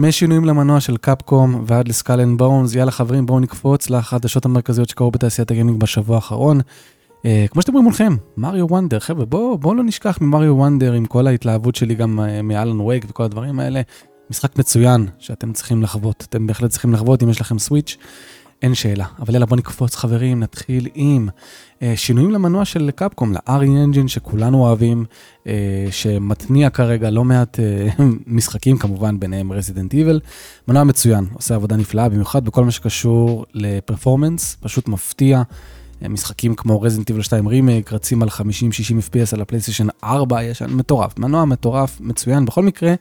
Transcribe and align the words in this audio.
משינויים 0.00 0.44
למנוע 0.44 0.80
של 0.80 0.96
קפקום 0.96 1.64
ועד 1.66 1.88
ל 1.88 1.93
Skull 1.93 2.20
and 2.20 2.38
Bones, 2.38 2.74
יאללה 2.74 2.90
חברים 2.90 3.26
בואו 3.26 3.40
נקפוץ 3.40 3.90
לחדשות 3.90 4.44
המרכזיות 4.44 4.88
שקרו 4.88 5.10
בתעשיית 5.10 5.50
הגיימינג 5.50 5.80
בשבוע 5.80 6.16
האחרון. 6.16 6.60
אה, 6.60 7.24
כמו 7.50 7.62
שאתם 7.62 7.72
רואים 7.72 7.84
מולכם, 7.84 8.16
מריו 8.36 8.66
וונדר, 8.66 8.98
חבר'ה 8.98 9.24
בואו 9.24 9.58
בוא 9.58 9.74
לא 9.74 9.82
נשכח 9.82 10.18
ממריו 10.20 10.56
וונדר 10.56 10.92
עם 10.92 11.06
כל 11.06 11.26
ההתלהבות 11.26 11.74
שלי 11.74 11.94
גם 11.94 12.20
אה, 12.20 12.42
מאלן 12.42 12.80
וייק 12.80 13.04
וכל 13.08 13.22
הדברים 13.22 13.60
האלה. 13.60 13.80
משחק 14.30 14.58
מצוין 14.58 15.06
שאתם 15.18 15.52
צריכים 15.52 15.82
לחוות, 15.82 16.26
אתם 16.28 16.46
בהחלט 16.46 16.70
צריכים 16.70 16.92
לחוות 16.92 17.22
אם 17.22 17.28
יש 17.28 17.40
לכם 17.40 17.58
סוויץ'. 17.58 17.96
אין 18.62 18.74
שאלה. 18.74 19.04
אבל 19.18 19.34
יאללה, 19.34 19.46
בוא 19.46 19.56
נקפוץ 19.56 19.94
חברים, 19.94 20.40
נתחיל 20.40 20.88
עם 20.94 21.28
אה, 21.82 21.92
שינויים 21.96 22.30
למנוע 22.30 22.64
של 22.64 22.90
קפקום, 22.94 23.32
ל-RE 23.32 23.94
Engine 23.94 24.08
שכולנו 24.08 24.58
אוהבים, 24.58 25.04
אה, 25.46 25.86
שמתניע 25.90 26.70
כרגע 26.70 27.10
לא 27.10 27.24
מעט 27.24 27.60
אה, 27.60 27.88
משחקים, 28.26 28.78
כמובן 28.78 29.20
ביניהם 29.20 29.52
Resident 29.52 29.92
Evil. 29.92 30.20
מנוע 30.68 30.84
מצוין, 30.84 31.26
עושה 31.32 31.54
עבודה 31.54 31.76
נפלאה, 31.76 32.08
במיוחד 32.08 32.44
בכל 32.44 32.64
מה 32.64 32.70
שקשור 32.70 33.46
לפרפורמנס, 33.54 34.56
פשוט 34.60 34.88
מפתיע. 34.88 35.42
אה, 36.02 36.08
משחקים 36.08 36.54
כמו 36.54 36.82
Resident 36.84 37.14
Evil 37.14 37.22
2 37.22 37.46
רימייק, 37.46 37.92
רצים 37.92 38.22
על 38.22 38.28
50-60 38.28 38.32
FPS 38.40 39.34
על 39.34 39.40
הפלייסטיישן 39.40 39.86
4, 40.04 40.42
יש 40.42 40.62
מטורף, 40.62 41.18
מנוע 41.18 41.44
מטורף, 41.44 42.00
מצוין. 42.00 42.44
בכל 42.44 42.62
מקרה, 42.62 42.94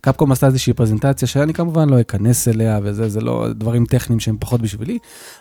קפקום 0.00 0.32
עשתה 0.32 0.46
איזושהי 0.46 0.72
פרזנטציה 0.72 1.28
שאני 1.28 1.54
כמובן 1.54 1.88
לא 1.88 2.00
אכנס 2.00 2.48
אליה 2.48 2.80
וזה, 2.82 3.08
זה 3.08 3.20
לא 3.20 3.46
דברים 3.52 3.84
טכניים 3.86 4.20
שהם 4.20 4.36
פחות 4.40 4.62
בשבילי, 4.62 4.98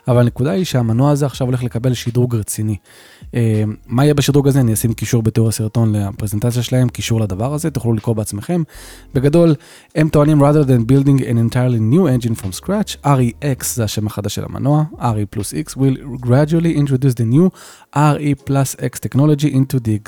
אבל 0.07 0.21
הנקודה 0.21 0.51
היא 0.51 0.65
שהמנוע 0.65 1.11
הזה 1.11 1.25
עכשיו 1.25 1.47
הולך 1.47 1.63
לקבל 1.63 1.93
שדרוג 1.93 2.35
רציני. 2.35 2.75
אה, 3.35 3.63
מה 3.87 4.03
יהיה 4.03 4.13
בשדרוג 4.13 4.47
הזה? 4.47 4.59
אני 4.59 4.73
אשים 4.73 4.93
קישור 4.93 5.23
בתיאור 5.23 5.49
הסרטון 5.49 5.95
לפרזנטציה 5.95 6.63
שלהם, 6.63 6.89
קישור 6.89 7.21
לדבר 7.21 7.53
הזה, 7.53 7.71
תוכלו 7.71 7.93
לקרוא 7.93 8.15
בעצמכם. 8.15 8.63
בגדול, 9.13 9.55
הם 9.95 10.09
טוענים 10.09 10.41
rather 10.41 10.65
than 10.65 10.91
building 10.91 11.21
an 11.21 11.53
entirely 11.53 11.79
new 11.93 12.07
engine 12.07 12.43
from 12.43 12.63
scratch, 12.63 13.05
REX 13.05 13.65
זה 13.73 13.83
השם 13.83 14.07
החדש 14.07 14.35
של 14.35 14.43
המנוע, 14.45 14.83
RE 14.93 15.37
plus 15.37 15.69
X 15.69 15.77
will 15.77 16.25
gradually 16.25 16.77
introduce 16.77 17.13
the 17.13 17.33
new 17.33 17.49
RE 17.95 18.49
plus 18.49 18.75
X 18.79 18.99
technology 18.99 19.49
into 19.53 19.79
the 19.79 19.99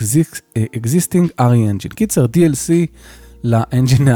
existing 0.74 1.28
RE 1.40 1.70
engine. 1.72 1.96
קיצר, 1.96 2.26
DLC 2.26 2.88
לאנג'ין 3.44 4.08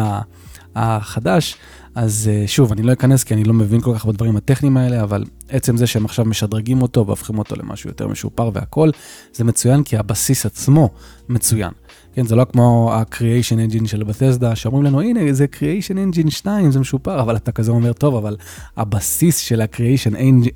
החדש. 0.75 1.57
אז 1.95 2.29
אה, 2.33 2.47
שוב, 2.47 2.71
אני 2.71 2.81
לא 2.81 2.93
אכנס 2.93 3.23
כי 3.23 3.33
אני 3.33 3.43
לא 3.43 3.53
מבין 3.53 3.81
כל 3.81 3.95
כך 3.95 4.05
בדברים 4.05 4.37
הטכניים 4.37 4.77
האלה, 4.77 5.03
אבל 5.03 5.23
עצם 5.49 5.77
זה 5.77 5.87
שהם 5.87 6.05
עכשיו 6.05 6.25
משדרגים 6.25 6.81
אותו 6.81 7.05
והופכים 7.05 7.37
אותו 7.37 7.55
למשהו 7.55 7.89
יותר 7.89 8.07
משופר 8.07 8.49
והכל, 8.53 8.89
זה 9.33 9.43
מצוין 9.43 9.83
כי 9.83 9.97
הבסיס 9.97 10.45
עצמו 10.45 10.89
מצוין. 11.29 11.71
כן, 12.15 12.25
זה 12.25 12.35
לא 12.35 12.45
כמו 12.45 12.93
ה-Creation 12.93 13.71
Engine 13.71 13.87
של 13.87 14.03
בתסדה, 14.03 14.55
שאומרים 14.55 14.83
לנו, 14.83 15.01
הנה, 15.01 15.33
זה 15.33 15.45
Creation 15.55 16.15
Engine 16.15 16.31
2, 16.31 16.71
זה 16.71 16.79
משופר, 16.79 17.21
אבל 17.21 17.35
אתה 17.35 17.51
כזה 17.51 17.71
אומר, 17.71 17.93
טוב, 17.93 18.15
אבל 18.15 18.37
הבסיס 18.77 19.37
של 19.37 19.61
ה-Creation 19.61 20.15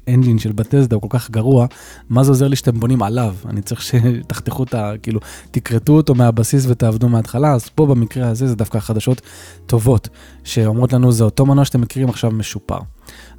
Engine 0.09 0.39
של 0.39 0.51
בתסדה 0.51 0.95
הוא 0.95 1.01
כל 1.01 1.07
כך 1.09 1.31
גרוע, 1.31 1.65
מה 2.09 2.23
זה 2.23 2.31
עוזר 2.31 2.47
לי 2.47 2.55
שאתם 2.55 2.79
בונים 2.79 3.03
עליו? 3.03 3.35
אני 3.49 3.61
צריך 3.61 3.81
שתחתכו 3.81 4.63
את 4.63 4.73
ה... 4.73 4.93
כאילו, 5.03 5.19
תקרטו 5.51 5.93
אותו 5.93 6.15
מהבסיס 6.15 6.65
ותעבדו 6.69 7.09
מההתחלה, 7.09 7.53
אז 7.53 7.69
פה 7.69 7.85
במקרה 7.85 8.27
הזה 8.27 8.47
זה 8.47 8.55
דווקא 8.55 8.79
חדשות 8.79 9.21
טובות, 9.65 10.09
שאומרות 10.43 10.93
לנו, 10.93 11.11
זה 11.11 11.23
אותו 11.23 11.45
מנוע 11.45 11.65
שאתם 11.65 11.81
מכירים 11.81 12.09
עכשיו 12.09 12.31
משופר. 12.31 12.79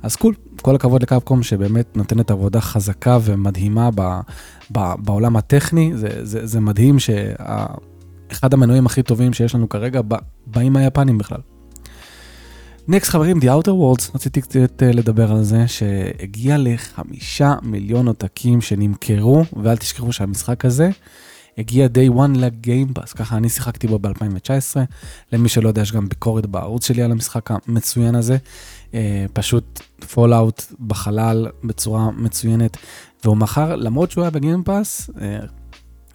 אז 0.02 0.16
קול, 0.16 0.34
כל 0.62 0.74
הכבוד 0.74 1.02
לקפקום 1.02 1.42
שבאמת 1.42 1.96
נותנת 1.96 2.30
עבודה 2.30 2.60
חזקה 2.60 3.18
ומדהימה 3.22 3.91
ב, 3.94 4.20
ב, 4.72 4.94
בעולם 4.98 5.36
הטכני, 5.36 5.92
זה, 5.94 6.08
זה, 6.22 6.46
זה 6.46 6.60
מדהים 6.60 6.98
שאחד 8.30 8.54
המנועים 8.54 8.86
הכי 8.86 9.02
טובים 9.02 9.32
שיש 9.32 9.54
לנו 9.54 9.68
כרגע 9.68 10.00
באים 10.46 10.72
מהיפנים 10.72 11.18
בכלל. 11.18 11.40
נקסט 12.88 13.10
חברים, 13.10 13.38
The 13.38 13.44
Outer 13.44 13.68
Worlds, 13.68 14.10
רציתי 14.14 14.40
קצת 14.40 14.82
אה, 14.82 14.92
לדבר 14.92 15.32
על 15.32 15.42
זה, 15.42 15.68
שהגיע 15.68 16.56
לחמישה 16.58 17.54
מיליון 17.62 18.06
עותקים 18.06 18.60
שנמכרו, 18.60 19.44
ואל 19.62 19.76
תשכחו 19.76 20.12
שהמשחק 20.12 20.64
הזה 20.64 20.90
הגיע 21.58 21.86
day 21.86 22.16
one 22.16 22.38
לגיימפאס, 22.38 23.12
ככה 23.12 23.36
אני 23.36 23.48
שיחקתי 23.48 23.86
בו 23.86 23.98
ב-2019. 23.98 24.76
למי 25.32 25.48
שלא 25.48 25.69
יודע, 25.69 25.82
יש 25.82 25.92
גם 25.92 26.08
ביקורת 26.08 26.46
בערוץ 26.46 26.86
שלי 26.86 27.02
על 27.02 27.12
המשחק 27.12 27.50
המצוין 27.50 28.14
הזה. 28.14 28.36
אה, 28.94 29.26
פשוט 29.32 29.80
Fallout 30.14 30.62
בחלל 30.86 31.46
בצורה 31.64 32.10
מצוינת, 32.10 32.76
והוא 33.24 33.36
מכר, 33.36 33.76
למרות 33.76 34.10
שהוא 34.10 34.22
היה 34.22 34.30
ב 34.31 34.38
Game 34.38 34.70
Pass, 34.70 35.10
אה, 35.20 35.38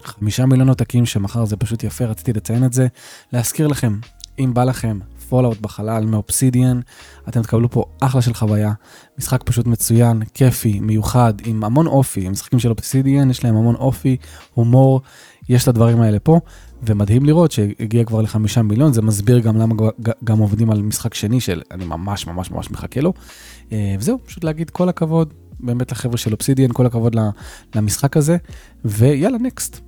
חמישה 0.06 0.46
מיליון 0.46 0.68
עותקים 0.68 1.06
שמכר 1.06 1.44
זה 1.44 1.56
פשוט 1.56 1.84
יפה, 1.84 2.04
רציתי 2.04 2.32
לציין 2.32 2.64
את 2.64 2.72
זה. 2.72 2.86
להזכיר 3.32 3.66
לכם, 3.66 3.98
אם 4.38 4.54
בא 4.54 4.64
לכם 4.64 4.98
Fallout 5.28 5.60
בחלל 5.60 6.04
מאופסידיאן, 6.04 6.80
אתם 7.28 7.42
תקבלו 7.42 7.70
פה 7.70 7.84
אחלה 8.00 8.22
של 8.22 8.34
חוויה. 8.34 8.72
משחק 9.18 9.42
פשוט 9.42 9.66
מצוין, 9.66 10.22
כיפי, 10.34 10.80
מיוחד, 10.80 11.34
עם 11.44 11.64
המון 11.64 11.86
אופי. 11.86 12.26
המשחקים 12.26 12.58
של 12.58 12.70
אופסידיאן 12.70 13.30
יש 13.30 13.44
להם 13.44 13.56
המון 13.56 13.74
אופי, 13.74 14.16
הומור, 14.54 15.00
יש 15.48 15.62
את 15.62 15.68
הדברים 15.68 16.00
האלה 16.00 16.18
פה, 16.18 16.40
ומדהים 16.82 17.24
לראות 17.24 17.52
שהגיע 17.52 18.04
כבר 18.04 18.22
לחמישה 18.22 18.62
מיליון, 18.62 18.92
זה 18.92 19.02
מסביר 19.02 19.38
גם 19.38 19.56
למה 19.56 19.74
גם 20.24 20.38
עובדים 20.38 20.70
על 20.70 20.82
משחק 20.82 21.14
שני 21.14 21.40
של 21.40 21.62
אני 21.70 21.84
ממש 21.84 22.26
ממש 22.26 22.50
ממש 22.50 22.70
מחכה 22.70 23.00
לו. 23.00 23.12
אה, 23.72 23.94
וזהו, 23.98 24.18
פשוט 24.24 24.44
להגיד 24.44 24.70
כל 24.70 24.88
הכבוד 24.88 25.34
באמת 25.60 25.92
לחבר'ה 25.92 26.16
של 26.16 26.32
אופסידיאן, 26.32 26.70
כל 26.72 26.86
הכבוד 26.86 27.16
למשחק 27.74 28.16
הזה, 28.16 28.36
ויאללה, 28.84 29.38
next. 29.38 29.85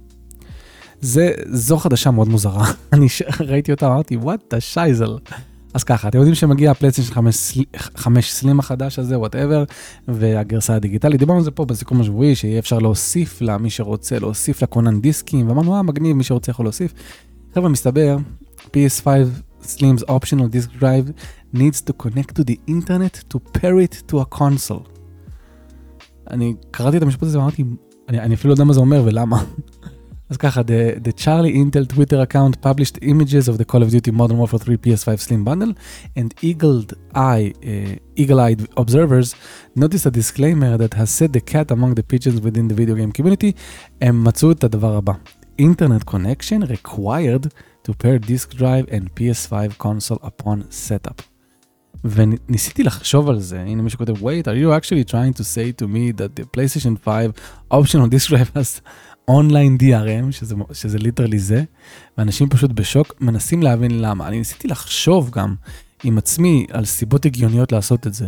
זה, 1.00 1.30
זו 1.46 1.76
חדשה 1.76 2.10
מאוד 2.10 2.28
מוזרה, 2.28 2.66
אני 2.92 3.06
ראיתי 3.40 3.72
אותה, 3.72 3.86
אמרתי, 3.86 4.16
what 4.16 4.40
the 4.50 4.60
שייזל. 4.60 5.16
אז 5.74 5.84
ככה, 5.84 6.08
אתם 6.08 6.18
יודעים 6.18 6.34
שמגיע 6.34 6.70
ה-PlayStation 6.70 7.14
5 7.96 8.32
Slim 8.32 8.58
החדש 8.58 8.98
הזה, 8.98 9.18
whatever, 9.18 9.64
והגרסה 10.08 10.74
הדיגיטלית, 10.74 11.18
דיברנו 11.20 11.38
על 11.38 11.44
זה 11.44 11.50
פה 11.50 11.64
בסיכום 11.64 12.00
השבועי, 12.00 12.34
שיהיה 12.34 12.58
אפשר 12.58 12.78
להוסיף 12.78 13.40
למי 13.40 13.70
שרוצה, 13.70 14.18
להוסיף 14.18 14.62
לכונן 14.62 15.00
דיסקים, 15.00 15.48
ואמרנו, 15.48 15.76
אה, 15.76 15.82
מגניב, 15.82 16.16
מי 16.16 16.24
שרוצה 16.24 16.50
יכול 16.50 16.64
להוסיף. 16.64 16.94
חבר'ה, 17.54 17.68
מסתבר, 17.68 18.16
PS5 18.66 19.06
Slim's 19.62 20.02
optional 20.08 20.48
disk 20.48 20.70
drive 20.80 21.12
needs 21.52 21.80
to 21.80 21.92
connect 21.92 22.34
to 22.36 22.44
the 22.44 22.58
internet 22.66 23.14
to 23.30 23.38
pair 23.38 23.78
it 23.80 24.02
to 24.08 24.20
a 24.20 24.38
console. 24.38 24.88
אני 26.30 26.54
קראתי 26.70 26.96
את 26.96 27.02
המשפט 27.02 27.22
הזה 27.22 27.38
ואמרתי, 27.38 27.64
אני, 28.08 28.20
אני 28.20 28.34
אפילו 28.34 28.48
לא 28.48 28.54
יודע 28.54 28.64
מה 28.64 28.72
זה 28.72 28.80
אומר 28.80 29.02
ולמה. 29.06 29.44
אז 30.29 30.37
ככה, 30.37 30.61
the, 30.61 30.99
the 31.07 31.11
Charlie 31.11 31.53
Intel 31.61 31.85
Twitter 31.93 32.19
account 32.27 32.53
published 32.61 32.97
images 33.01 33.47
of 33.47 33.57
the 33.57 33.65
Call 33.71 33.83
of 33.83 33.89
Duty 33.91 34.11
Modern 34.11 34.37
Warfare 34.37 34.59
3 34.59 34.77
PS5 34.77 35.19
Slim 35.19 35.43
bundle, 35.43 35.73
and 36.15 36.33
eagle-eyed 36.41 37.53
uh, 37.71 38.21
eagle 38.21 38.39
observers 38.77 39.35
noticed 39.75 40.05
a 40.05 40.11
disclaimer 40.11 40.77
that 40.77 40.93
has 40.93 41.09
set 41.09 41.33
the 41.33 41.41
cat 41.41 41.67
among 41.71 41.91
the 41.95 42.03
pigeons 42.03 42.39
within 42.41 42.67
the 42.67 42.75
video 42.81 42.95
game 42.95 43.11
community. 43.11 43.53
הם 44.01 44.23
מצאו 44.23 44.51
את 44.51 44.63
הדבר 44.63 44.95
הבא: 44.95 45.13
Internet 45.61 46.13
connection 46.13 46.61
required 46.67 47.47
to 47.83 47.93
pair 47.93 48.17
disk 48.17 48.55
drive 48.57 48.85
and 48.89 49.03
PS5 49.15 49.77
console 49.77 50.19
upon 50.23 50.63
setup. 50.69 51.21
וניסיתי 52.03 52.83
לחשוב 52.83 53.29
על 53.29 53.39
זה, 53.39 53.61
הנה 53.61 53.81
מישהו 53.81 53.99
כותב, 53.99 54.23
wait, 54.23 54.47
are 54.47 54.57
you 54.57 54.79
actually 54.79 55.09
trying 55.11 55.33
to 55.39 55.43
say 55.43 55.81
to 55.81 55.87
me 55.87 56.11
that 56.11 56.35
the 56.35 56.43
PlayStation 56.57 56.97
5 57.05 57.31
optional 57.71 58.07
disk 58.07 58.29
drive 58.29 58.51
has 58.55 58.81
אונליין 59.28 59.76
DRM, 59.80 60.32
שזה, 60.32 60.54
שזה 60.72 60.98
ליטרלי 60.98 61.38
זה, 61.38 61.64
ואנשים 62.18 62.48
פשוט 62.48 62.70
בשוק, 62.70 63.14
מנסים 63.20 63.62
להבין 63.62 64.00
למה. 64.02 64.28
אני 64.28 64.38
ניסיתי 64.38 64.68
לחשוב 64.68 65.30
גם 65.30 65.54
עם 66.04 66.18
עצמי 66.18 66.66
על 66.70 66.84
סיבות 66.84 67.26
הגיוניות 67.26 67.72
לעשות 67.72 68.06
את 68.06 68.14
זה. 68.14 68.26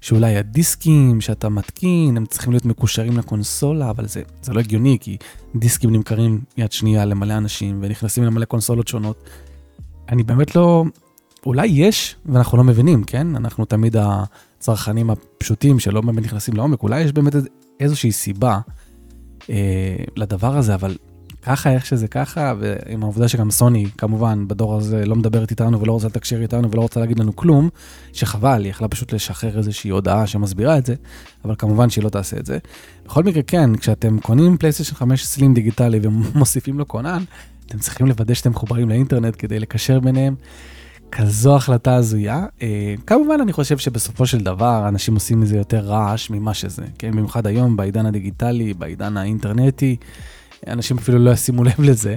שאולי 0.00 0.36
הדיסקים 0.36 1.20
שאתה 1.20 1.48
מתקין, 1.48 2.16
הם 2.16 2.26
צריכים 2.26 2.52
להיות 2.52 2.64
מקושרים 2.64 3.18
לקונסולה, 3.18 3.90
אבל 3.90 4.06
זה, 4.06 4.22
זה 4.42 4.52
לא 4.52 4.60
הגיוני, 4.60 4.98
כי 5.00 5.16
דיסקים 5.56 5.90
נמכרים 5.90 6.40
יד 6.56 6.72
שנייה 6.72 7.04
למלא 7.04 7.36
אנשים, 7.36 7.78
ונכנסים 7.82 8.24
למלא 8.24 8.44
קונסולות 8.44 8.88
שונות. 8.88 9.24
אני 10.08 10.22
באמת 10.22 10.56
לא... 10.56 10.84
אולי 11.46 11.66
יש, 11.66 12.16
ואנחנו 12.26 12.58
לא 12.58 12.64
מבינים, 12.64 13.04
כן? 13.04 13.36
אנחנו 13.36 13.64
תמיד 13.64 13.96
הצרכנים 13.98 15.10
הפשוטים 15.10 15.78
שלא 15.78 16.00
באמת 16.00 16.24
נכנסים 16.24 16.56
לעומק, 16.56 16.82
אולי 16.82 17.00
יש 17.00 17.12
באמת 17.12 17.32
איזושהי 17.80 18.12
סיבה. 18.12 18.60
אה, 19.50 19.96
לדבר 20.16 20.56
הזה, 20.56 20.74
אבל 20.74 20.96
ככה, 21.46 21.72
איך 21.72 21.86
שזה 21.86 22.08
ככה, 22.08 22.54
ועם 22.58 23.02
העובדה 23.02 23.28
שגם 23.28 23.50
סוני, 23.50 23.86
כמובן, 23.98 24.48
בדור 24.48 24.76
הזה 24.76 25.06
לא 25.06 25.16
מדברת 25.16 25.50
איתנו 25.50 25.80
ולא 25.80 25.92
רוצה 25.92 26.06
לתקשר 26.06 26.42
איתנו 26.42 26.70
ולא 26.70 26.80
רוצה 26.80 27.00
להגיד 27.00 27.18
לנו 27.18 27.36
כלום, 27.36 27.68
שחבל, 28.12 28.62
היא 28.64 28.70
יכלה 28.70 28.88
פשוט 28.88 29.12
לשחרר 29.12 29.58
איזושהי 29.58 29.90
הודעה 29.90 30.26
שמסבירה 30.26 30.78
את 30.78 30.86
זה, 30.86 30.94
אבל 31.44 31.54
כמובן 31.58 31.90
שהיא 31.90 32.04
לא 32.04 32.08
תעשה 32.08 32.36
את 32.36 32.46
זה. 32.46 32.58
בכל 33.04 33.22
מקרה, 33.22 33.42
כן, 33.42 33.76
כשאתם 33.76 34.20
קונים 34.20 34.56
פלייסטיישן 34.56 34.94
5 34.94 35.24
סלים 35.24 35.54
דיגיטלי 35.54 36.00
ומוסיפים 36.02 36.78
לו 36.78 36.88
כונן, 36.88 37.22
אתם 37.66 37.78
צריכים 37.78 38.06
לוודא 38.06 38.34
שאתם 38.34 38.50
מחוברים 38.50 38.88
לאינטרנט 38.88 39.34
כדי 39.38 39.58
לקשר 39.58 40.00
ביניהם. 40.00 40.34
כזו 41.12 41.56
החלטה 41.56 41.94
הזויה. 41.94 42.46
אה, 42.62 42.94
כמובן, 43.06 43.40
אני 43.42 43.52
חושב 43.52 43.78
שבסופו 43.78 44.26
של 44.26 44.38
דבר 44.38 44.88
אנשים 44.88 45.14
עושים 45.14 45.40
מזה 45.40 45.56
יותר 45.56 45.78
רעש 45.78 46.30
ממה 46.30 46.54
שזה, 46.54 46.84
כן? 46.98 47.10
במיוחד 47.10 47.46
היום, 47.46 47.76
בעידן 47.76 48.06
הדיגיטלי, 48.06 48.74
בעידן 48.74 49.16
האינטרנטי, 49.16 49.96
אנשים 50.66 50.98
אפילו 50.98 51.18
לא 51.18 51.30
ישימו 51.30 51.64
לב 51.64 51.80
לזה, 51.80 52.16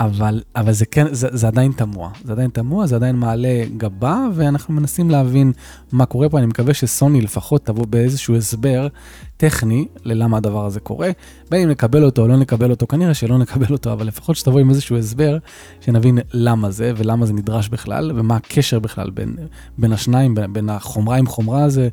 אבל, 0.00 0.42
אבל 0.56 0.72
זה 0.72 0.86
כן, 0.86 1.14
זה, 1.14 1.28
זה 1.32 1.46
עדיין 1.46 1.72
תמוה. 1.72 2.10
זה 2.24 2.32
עדיין 2.32 2.50
תמוה, 2.50 2.86
זה 2.86 2.96
עדיין 2.96 3.16
מעלה 3.16 3.64
גבה, 3.76 4.26
ואנחנו 4.34 4.74
מנסים 4.74 5.10
להבין 5.10 5.52
מה 5.92 6.06
קורה 6.06 6.28
פה. 6.28 6.38
אני 6.38 6.46
מקווה 6.46 6.74
שסוני 6.74 7.20
לפחות 7.20 7.64
תבוא 7.64 7.86
באיזשהו 7.86 8.36
הסבר 8.36 8.88
טכני 9.36 9.86
ללמה 10.04 10.36
הדבר 10.36 10.66
הזה 10.66 10.80
קורה. 10.80 11.10
בין 11.50 11.62
אם 11.62 11.68
נקבל 11.68 12.04
אותו 12.04 12.22
או 12.22 12.28
לא 12.28 12.36
נקבל 12.36 12.70
אותו, 12.70 12.86
כנראה 12.86 13.14
שלא 13.14 13.38
נקבל 13.38 13.72
אותו, 13.72 13.92
אבל 13.92 14.06
לפחות 14.06 14.36
שתבוא 14.36 14.60
עם 14.60 14.70
איזשהו 14.70 14.96
הסבר, 14.96 15.38
שנבין 15.80 16.18
למה 16.32 16.70
זה 16.70 16.92
ולמה 16.96 17.26
זה 17.26 17.32
נדרש 17.32 17.68
בכלל, 17.68 18.12
ומה 18.14 18.36
הקשר 18.36 18.78
בכלל 18.78 19.10
בין, 19.10 19.36
בין 19.78 19.92
השניים, 19.92 20.34
בין, 20.34 20.52
בין 20.52 20.68
החומרה 20.68 21.16
עם 21.16 21.26
חומרה 21.26 21.64
הזה 21.64 21.88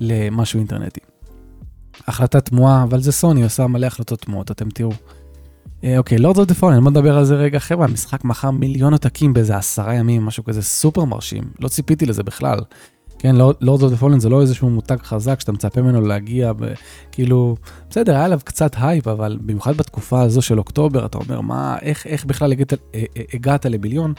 למשהו 0.00 0.58
אינטרנטי. 0.58 1.00
החלטה 2.06 2.40
תמוהה, 2.40 2.82
אבל 2.82 3.00
זה 3.00 3.12
סוני, 3.12 3.42
עושה 3.42 3.66
מלא 3.66 3.86
החלטות 3.86 4.20
תמוהות, 4.20 4.50
אתם 4.50 4.70
תראו. 4.70 4.92
אה, 5.84 5.98
אוקיי, 5.98 6.18
Lords 6.18 6.38
of 6.38 6.48
the 6.48 6.54
Fallen, 6.54 6.80
בוא 6.80 6.90
נדבר 6.90 7.18
על 7.18 7.24
זה 7.24 7.34
רגע. 7.34 7.58
חבר'ה, 7.58 7.86
המשחק 7.86 8.24
מכר 8.24 8.50
מיליון 8.50 8.92
עותקים 8.92 9.32
באיזה 9.32 9.56
עשרה 9.56 9.94
ימים, 9.94 10.26
משהו 10.26 10.44
כזה 10.44 10.62
סופר 10.62 11.04
מרשים. 11.04 11.42
לא 11.60 11.68
ציפיתי 11.68 12.06
לזה 12.06 12.22
בכלל. 12.22 12.58
כן, 13.18 13.36
Lords 13.60 13.82
of 13.82 13.90
the 13.90 13.96
Fallen 13.96 14.20
זה 14.20 14.28
לא 14.28 14.40
איזשהו 14.40 14.70
מותג 14.70 14.96
חזק 15.02 15.40
שאתה 15.40 15.52
מצפה 15.52 15.82
ממנו 15.82 16.00
להגיע, 16.00 16.52
כאילו, 17.12 17.56
בסדר, 17.90 18.14
היה 18.14 18.24
עליו 18.24 18.40
קצת 18.44 18.72
הייפ, 18.78 19.08
אבל 19.08 19.38
במיוחד 19.40 19.76
בתקופה 19.76 20.20
הזו 20.22 20.42
של 20.42 20.58
אוקטובר, 20.58 21.06
אתה 21.06 21.18
אומר, 21.18 21.40
מה, 21.40 21.76
איך, 21.82 22.06
איך 22.06 22.24
בכלל 22.24 22.52
הגעת, 22.52 22.72
אה, 22.72 22.78
אה, 22.94 23.22
הגעת 23.34 23.66
למיליון? 23.66 24.14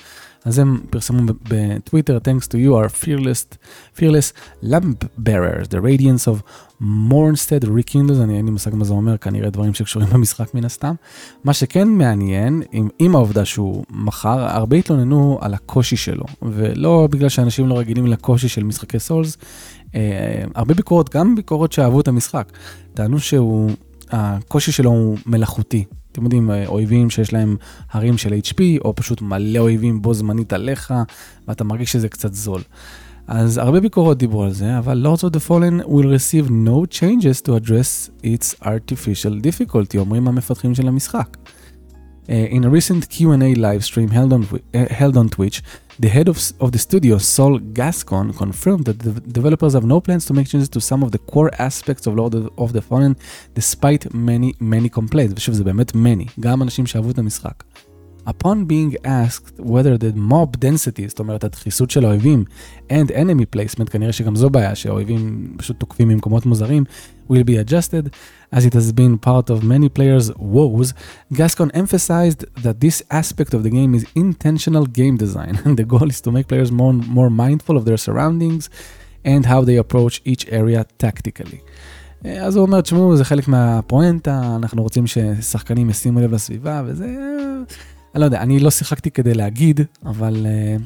אז 0.45 0.60
הם 0.60 0.81
פרסמו 0.90 1.34
בטוויטר, 1.44 2.18
Thanks 2.18 2.48
to 2.48 2.56
you 2.56 2.72
our 2.74 2.90
fearless, 3.04 3.57
fearless 3.98 4.34
lamp 4.63 5.06
bearers, 5.19 5.68
the 5.68 5.80
radiance 5.80 6.28
of 6.28 6.42
Mournstead 6.81 7.66
rekindles, 7.66 8.18
אני 8.19 8.38
אין 8.38 8.45
לי 8.45 8.51
מושג 8.51 8.75
מה 8.75 8.84
זה 8.86 8.94
אומר, 8.94 9.18
כנראה 9.18 9.50
דברים 9.50 9.74
שקשורים 9.74 10.10
במשחק 10.10 10.54
מן 10.54 10.66
הסתם. 10.66 10.95
מה 11.44 11.54
שכן 11.54 11.88
מעניין, 11.88 12.62
עם, 12.72 12.90
עם 13.00 13.16
העובדה 13.16 13.45
שהוא 13.45 13.84
מכר, 13.90 14.40
הרבה 14.40 14.78
התלוננו 14.78 15.38
על 15.42 15.54
הקושי 15.54 15.98
שלו, 15.98 16.25
ולא 16.42 17.07
בגלל 17.12 17.30
שאנשים 17.30 17.68
לא 17.68 17.80
רגילים 17.80 18.07
לקושי 18.07 18.48
של 18.48 18.63
משחקי 18.63 19.00
Souls, 19.00 19.38
אה, 19.95 20.44
הרבה 20.56 20.74
ביקורות, 20.74 21.16
גם 21.16 21.36
ביקורות 21.36 21.72
שאהבו 21.72 22.01
את 22.01 22.07
המשחק, 22.07 22.51
טענו 22.94 23.19
שהוא, 23.19 23.72
הקושי 24.10 24.72
שלו 24.72 24.90
הוא 24.90 25.18
מלאכותי. 25.25 25.86
אתם 26.13 26.24
יודעים, 26.24 26.51
אה, 26.51 26.68
אויבים 26.68 27.10
שיש 27.10 27.33
להם 27.33 27.56
הרים 27.92 28.18
של 28.18 28.33
HP, 28.33 28.62
או 28.86 28.95
פשוט 28.95 29.21
מלא 29.21 29.60
אויבים 29.60 30.01
בו 30.01 30.13
זמנית 30.13 30.54
עליך, 30.54 30.94
ואתה 31.48 31.63
מרגיש 31.63 31.92
שזה 31.92 32.10
קצת 32.10 32.33
זול. 32.33 32.62
אז 33.27 33.57
הרבה 33.57 33.80
ביקורות 33.80 34.18
דיברו 34.18 34.44
על 34.44 34.51
זה, 34.51 34.77
אבל 34.77 35.06
Lords 35.06 35.19
of 35.19 35.30
the 35.36 35.50
Fallen 35.50 35.88
will 35.88 36.06
receive 36.06 36.50
no 36.50 37.00
changes 37.00 37.42
to 37.42 37.51
address 37.51 38.10
its 38.24 38.65
artificial 38.65 39.33
difficulty, 39.44 39.98
אומרים 39.98 40.27
המפתחים 40.27 40.75
של 40.75 40.88
המשחק. 40.88 41.38
Uh, 42.31 42.35
in 42.56 42.62
a 42.65 42.69
recent 42.69 43.09
Q&A 43.09 43.55
live 43.55 43.82
stream 43.82 44.11
held 44.11 44.35
on, 44.35 44.47
uh, 44.75 44.87
held 44.91 45.17
on 45.17 45.31
Twitch, 45.31 45.62
the 45.99 46.09
head 46.09 46.29
of, 46.29 46.37
of 46.61 46.73
the 46.73 46.79
studio, 46.79 47.17
Sol 47.17 47.59
Gascon, 47.59 48.35
confirmed 48.35 48.85
that 48.85 48.99
the 48.99 49.12
developers 49.38 49.73
have 49.73 49.87
no 49.87 49.99
plans 50.00 50.26
to 50.26 50.35
make 50.35 50.47
changes 50.47 50.69
to 50.69 50.81
some 50.81 51.03
of 51.03 51.11
the 51.11 51.19
core 51.19 51.50
aspects 51.59 52.06
of 52.06 52.15
Lord 52.15 52.35
of 52.35 52.73
the 52.75 52.82
Fallen, 52.82 53.17
despite 53.55 54.12
many 54.12 54.55
many 54.61 54.91
complaints. 54.91 55.35
ושוב, 55.37 55.55
זה 55.55 55.65
באמת 55.65 55.93
many, 55.93 56.31
גם 56.41 56.62
אנשים 56.62 56.87
שאהבו 56.87 57.11
את 57.11 57.19
המשחק. 57.19 57.65
Upon 58.25 58.66
being 58.66 58.96
asked 59.06 59.60
whether 59.60 59.98
the 59.98 60.14
mob 60.16 60.60
density, 60.60 61.08
זאת 61.08 61.20
אומרת 61.20 61.44
הדחיסות 61.44 61.92
של 61.92 62.06
האויבים, 62.06 62.44
and 62.90 63.10
enemy 63.10 63.58
placement, 63.58 63.90
כנראה 63.90 64.12
שגם 64.12 64.36
זו 64.36 64.50
בעיה, 64.50 64.75
שהאויבים 64.75 65.54
פשוט 65.58 65.80
תוקפים 65.80 66.08
ממקומות 66.08 66.46
מוזרים, 66.46 66.84
will 67.30 67.44
be 67.44 67.58
adjusted, 67.58 68.10
as 68.56 68.66
it 68.66 68.74
has 68.74 68.92
been 68.92 69.18
part 69.18 69.50
of 69.50 69.64
many 69.64 69.90
players' 69.90 70.30
woes, 70.38 70.94
Gascon 71.34 71.72
emphasized 71.72 72.42
that 72.66 72.80
this 72.86 73.02
aspect 73.12 73.54
of 73.54 73.64
the 73.64 73.70
game 73.70 73.96
is 73.96 74.04
intentional 74.16 74.86
game 74.86 75.16
design, 75.18 75.54
and 75.66 75.78
the 75.78 75.88
goal 75.94 76.10
is 76.10 76.22
to 76.22 76.31
make 76.31 76.48
players 76.52 76.72
more, 76.72 76.94
more 77.19 77.31
mindful 77.44 77.76
of 77.78 77.86
their 77.88 78.00
surroundings 78.06 78.64
and 79.34 79.46
how 79.52 79.62
they 79.68 79.78
approach 79.84 80.16
each 80.31 80.44
area 80.52 80.81
tactically. 80.98 81.60
אז 82.42 82.56
הוא 82.56 82.66
אומר, 82.66 82.81
תשמעו, 82.81 83.18
זה 83.18 83.26
חלק 83.26 83.48
מהפואנטה, 83.48 84.56
אנחנו 84.56 84.84
רוצים 84.84 85.08
ששחקנים 85.08 85.90
ישימו 85.90 86.19
לב 86.19 86.34
לסביבה, 86.34 86.81
וזה... 86.86 87.06
אני 88.15 88.21
לא 88.21 88.25
יודע, 88.25 88.42
אני 88.42 88.60
לא 88.60 88.71
שיחקתי 88.71 89.12
כדי 89.12 89.33
להגיד, 89.33 89.80
אבל 90.06 90.45
uh, 90.45 90.81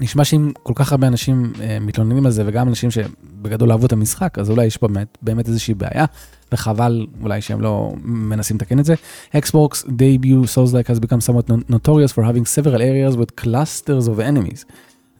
נשמע 0.00 0.24
שאם 0.24 0.52
כל 0.62 0.72
כך 0.76 0.92
הרבה 0.92 1.06
אנשים 1.06 1.52
uh, 1.54 1.58
מתלוננים 1.80 2.26
על 2.26 2.32
זה, 2.32 2.42
וגם 2.46 2.68
אנשים 2.68 2.90
שבגדול 2.90 3.72
אהבו 3.72 3.86
את 3.86 3.92
המשחק, 3.92 4.38
אז 4.38 4.50
אולי 4.50 4.66
יש 4.66 4.78
באמת, 4.82 5.18
באמת 5.22 5.48
איזושהי 5.48 5.74
בעיה, 5.74 6.04
וחבל 6.52 7.06
אולי 7.22 7.40
שהם 7.40 7.60
לא 7.60 7.92
מנסים 8.04 8.56
לתקן 8.56 8.78
את 8.78 8.84
זה. 8.84 8.94
Xbox 9.34 9.84
debut 9.86 10.46
Souls-like 10.54 10.88
has 10.88 11.00
become 11.00 11.20
somewhat 11.20 11.50
notorious 11.68 12.12
for 12.12 12.22
having 12.22 12.44
several 12.44 12.82
areas 12.82 13.16
with 13.16 13.44
clusters 13.44 14.08
of 14.08 14.20
enemies. 14.20 14.64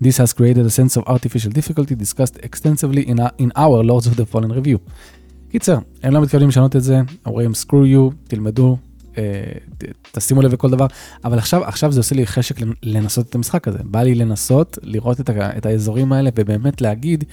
This 0.04 0.18
has 0.18 0.32
created 0.38 0.64
a 0.66 0.70
sense 0.70 0.96
of 0.98 1.02
artificial 1.14 1.52
difficulty 1.58 1.94
discussed 1.94 2.36
extensively 2.48 3.02
in, 3.12 3.18
a, 3.18 3.32
in 3.38 3.50
our 3.56 3.82
Lords 3.90 4.06
of 4.06 4.14
the 4.16 4.26
Fallen 4.26 4.52
review. 4.52 4.78
קיצר, 5.50 5.78
הם 6.02 6.14
לא 6.14 6.20
מתכוונים 6.20 6.48
לשנות 6.48 6.76
את 6.76 6.82
זה, 6.82 7.00
אומרים 7.26 7.50
screw 7.50 7.86
you, 7.94 8.14
תלמדו, 8.28 8.70
אה, 8.72 8.85
תשימו 10.12 10.42
לב 10.42 10.52
לכל 10.52 10.70
דבר, 10.70 10.86
אבל 11.24 11.38
עכשיו, 11.38 11.64
עכשיו 11.64 11.92
זה 11.92 12.00
עושה 12.00 12.14
לי 12.14 12.26
חשק 12.26 12.56
לנסות 12.82 13.28
את 13.28 13.34
המשחק 13.34 13.68
הזה. 13.68 13.78
בא 13.84 14.02
לי 14.02 14.14
לנסות, 14.14 14.78
לראות 14.82 15.20
את, 15.20 15.30
ה, 15.30 15.56
את 15.58 15.66
האזורים 15.66 16.12
האלה 16.12 16.30
ובאמת 16.36 16.80
להגיד 16.80 17.24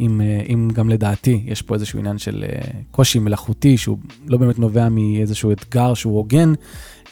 אם, 0.00 0.20
אה, 0.20 0.40
אם 0.48 0.68
גם 0.72 0.88
לדעתי 0.88 1.42
יש 1.46 1.62
פה 1.62 1.74
איזשהו 1.74 1.98
עניין 1.98 2.18
של 2.18 2.44
אה, 2.48 2.70
קושי 2.90 3.18
מלאכותי 3.18 3.76
שהוא 3.76 3.98
לא 4.26 4.38
באמת 4.38 4.58
נובע 4.58 4.88
מאיזשהו 4.88 5.52
אתגר 5.52 5.94
שהוא 5.94 6.16
הוגן, 6.16 6.52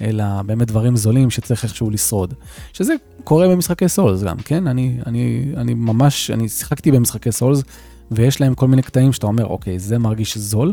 אלא 0.00 0.24
באמת 0.46 0.68
דברים 0.68 0.96
זולים 0.96 1.30
שצריך 1.30 1.64
איכשהו 1.64 1.90
לשרוד. 1.90 2.34
שזה 2.72 2.94
קורה 3.24 3.48
במשחקי 3.48 3.88
סולס 3.88 4.22
גם, 4.22 4.36
כן? 4.36 4.66
אני, 4.66 4.98
אני, 5.06 5.52
אני 5.56 5.74
ממש, 5.74 6.30
אני 6.30 6.48
שיחקתי 6.48 6.90
במשחקי 6.90 7.32
סולס 7.32 7.62
ויש 8.10 8.40
להם 8.40 8.54
כל 8.54 8.68
מיני 8.68 8.82
קטעים 8.82 9.12
שאתה 9.12 9.26
אומר, 9.26 9.46
אוקיי, 9.46 9.78
זה 9.78 9.98
מרגיש 9.98 10.38
זול. 10.38 10.72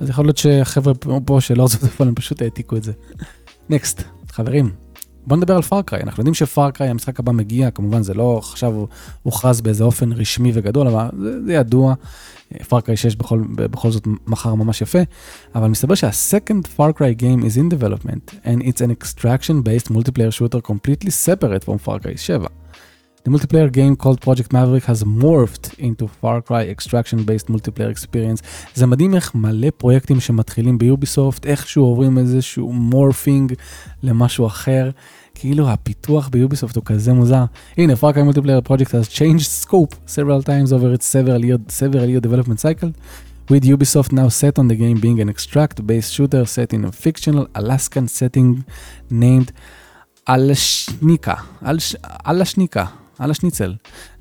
אז 0.00 0.08
יכול 0.08 0.24
להיות 0.24 0.36
שהחבר'ה 0.36 0.94
פה 1.24 1.40
של 1.40 1.60
ארצות 1.60 1.80
הברית 1.82 2.16
פשוט 2.16 2.42
העתיקו 2.42 2.76
את 2.76 2.82
זה. 2.82 2.92
Next, 3.68 4.02
חברים, 4.30 4.70
בוא 5.26 5.36
נדבר 5.36 5.56
על 5.56 5.62
Far 5.62 5.79
Cry. 5.79 6.02
אנחנו 6.02 6.20
יודעים 6.20 6.34
ש-Far 6.34 6.68
Cry, 6.68 6.90
המשחק 6.90 7.20
הבא 7.20 7.32
מגיע, 7.32 7.70
כמובן 7.70 8.02
זה 8.02 8.14
לא 8.14 8.38
עכשיו 8.38 8.84
הוכרז 9.22 9.60
באיזה 9.60 9.84
אופן 9.84 10.12
רשמי 10.12 10.50
וגדול, 10.54 10.88
אבל 10.88 11.06
זה, 11.20 11.44
זה 11.44 11.52
ידוע. 11.52 11.94
Far 12.68 12.82
Cry 12.82 12.96
6 12.96 13.16
בכל, 13.16 13.42
בכל 13.54 13.90
זאת 13.90 14.06
מכר 14.26 14.54
ממש 14.54 14.82
יפה, 14.82 14.98
אבל 15.54 15.68
מסתבר 15.68 15.94
שה-second 15.94 16.68
Far 16.76 16.95
Cry 16.95 17.14
game 17.18 17.42
is 17.42 17.56
in 17.56 17.74
development, 17.78 18.34
and 18.44 18.62
it's 18.62 18.80
an 18.80 18.90
extraction 18.90 19.62
based 19.62 19.92
multiplayer 19.92 20.30
shooter 20.30 20.60
completely 20.70 21.10
separate 21.10 21.64
from 21.64 21.78
Far 21.84 22.00
Cry 22.00 22.16
7. 22.16 22.46
The 23.26 23.32
multiplayer 23.32 23.72
game 23.72 23.96
called 23.96 24.20
Project 24.20 24.52
Maverick 24.52 24.84
has 24.84 25.02
morphed 25.02 25.66
into 25.80 26.06
Far 26.06 26.40
Cry 26.40 26.62
extraction-based 26.74 27.48
multiplayer 27.48 27.90
experience. 27.90 28.42
זה 28.74 28.86
מדהים 28.86 29.14
איך 29.14 29.34
מלא 29.34 29.68
פרויקטים 29.76 30.20
שמתחילים 30.20 30.78
ביוביסופט, 30.78 31.46
איכשהו 31.46 31.84
עוברים 31.84 32.18
איזשהו 32.18 32.72
מורפינג 32.72 33.52
למשהו 34.02 34.46
אחר. 34.46 34.90
כאילו 35.34 35.68
הפיתוח 35.70 36.28
ביוביסופט 36.28 36.76
הוא 36.76 36.84
כזה 36.84 37.12
מוזר. 37.12 37.44
הנה, 37.76 37.92
Far 37.92 38.12
Cry 38.14 38.34
multiplayer 38.34 38.68
project 38.68 38.90
has 38.90 39.08
changed 39.08 39.64
scope 39.64 39.94
several 40.06 40.42
times 40.42 40.72
over 40.72 40.94
its 40.94 41.06
several 41.06 41.44
year, 41.44 41.58
several 41.68 42.08
year 42.08 42.20
development 42.20 42.60
cycle. 42.60 42.92
With 43.50 43.64
Ubisoft 43.64 44.12
now 44.12 44.28
set 44.28 44.58
on 44.60 44.68
the 44.68 44.76
game 44.76 44.98
being 45.00 45.20
an 45.20 45.28
extract-based 45.28 46.12
shooter 46.12 46.44
set 46.44 46.72
in 46.72 46.84
a 46.84 46.92
fictional 46.92 47.48
Alaskan 47.54 48.06
setting 48.06 48.64
named 49.10 49.52
Alashnika. 50.28 51.36
Alashnika. 52.30 53.05
על 53.18 53.30
השניצל. 53.30 53.74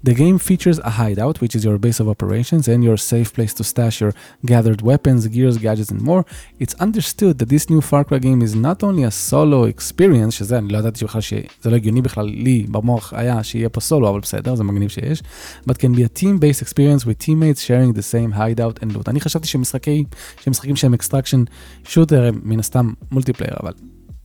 The 0.07 0.13
game 0.13 0.37
features 0.37 0.79
a 0.79 0.91
hideout, 0.99 1.41
which 1.41 1.55
is 1.55 1.63
your 1.65 1.77
base 1.85 1.99
of 1.99 2.07
operations 2.07 2.67
and 2.67 2.83
your 2.83 2.97
safe 2.97 3.33
place 3.33 3.53
to 3.57 3.63
stash 3.63 4.01
your 4.01 4.13
gathered 4.45 4.81
weapons, 4.81 5.27
gears, 5.27 5.57
gadgets 5.57 5.91
and 5.93 6.01
more. 6.09 6.23
It's 6.63 6.75
understood 6.85 7.33
that 7.39 7.49
this 7.53 7.65
new 7.71 7.81
Far 7.89 8.03
Cry 8.07 8.19
game 8.27 8.41
is 8.47 8.53
not 8.67 8.77
only 8.87 9.03
a 9.03 9.11
solo 9.11 9.59
experience, 9.73 10.31
שזה 10.31 10.57
אני 10.57 10.73
לא 10.73 10.77
ידעתי 10.77 11.05
בכלל 11.05 11.21
שזה 11.21 11.69
לא 11.69 11.75
הגיוני 11.75 12.01
בכלל 12.01 12.25
לי 12.25 12.65
במוח 12.71 13.13
היה 13.13 13.43
שיהיה 13.43 13.69
פה 13.69 13.81
סולו, 13.81 14.09
אבל 14.09 14.19
בסדר, 14.19 14.55
זה 14.55 14.63
מגניב 14.63 14.89
שיש. 14.89 15.23
But 15.69 15.73
can 15.73 15.95
be 15.95 16.03
a 16.03 16.21
team-based 16.21 16.61
experience 16.61 17.05
with 17.05 17.17
teammates 17.19 17.61
sharing 17.61 17.93
the 17.93 18.05
same 18.13 18.31
hideout 18.31 18.83
and 18.83 18.95
loot. 18.95 19.07
אני 19.07 19.21
חשבתי 19.21 19.47
שמשחקי, 19.47 20.03
שמשחקים 20.43 20.75
שהם 20.75 20.93
extraction 20.93 21.49
shooter 21.85 22.21
הם 22.27 22.41
מן 22.43 22.59
הסתם 22.59 22.93
multiplayer, 23.11 23.53
אבל 23.63 23.71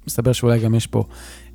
מסתבר 0.06 0.32
שאולי 0.32 0.58
גם 0.58 0.74
יש 0.74 0.86
פה 0.86 1.04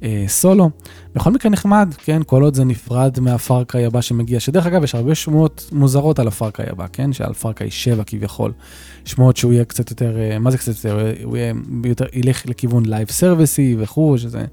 אה, 0.03 0.25
סולו. 0.27 0.69
בכל 1.15 1.31
מקרה 1.31 1.51
נחמד, 1.51 1.93
כן, 1.97 2.21
כל 2.25 2.41
עוד 2.41 2.53
זה 2.53 2.63
נפרד 2.63 3.19
מה-Far 3.19 3.63
Cry 3.63 3.85
הבא 3.85 4.01
שמגיע, 4.01 4.39
שדרך 4.39 4.65
אגב 4.65 4.83
יש 4.83 4.95
הרבה 4.95 5.15
שמועות 5.15 5.69
מוזרות 5.71 6.19
על 6.19 6.27
ה-Far 6.27 6.51
Cry 6.51 6.65
הבא, 6.69 6.85
כן, 6.93 7.13
שעל 7.13 7.33
Far 7.33 7.52
Cry 7.52 7.71
7 7.71 8.03
כביכול, 8.03 8.51
שמועות 9.05 9.37
שהוא 9.37 9.53
יהיה 9.53 9.65
קצת 9.65 9.89
יותר, 9.89 10.17
אה, 10.17 10.39
מה 10.39 10.51
זה 10.51 10.57
קצת 10.57 10.75
יותר, 10.75 11.13
הוא 11.23 11.37
יהיה 11.37 11.53
יותר, 11.85 12.05
ילך 12.13 12.45
לכיוון 12.45 12.85
live 12.85 13.11
service-י 13.11 13.75
וכו', 13.79 14.17
שזה 14.17 14.45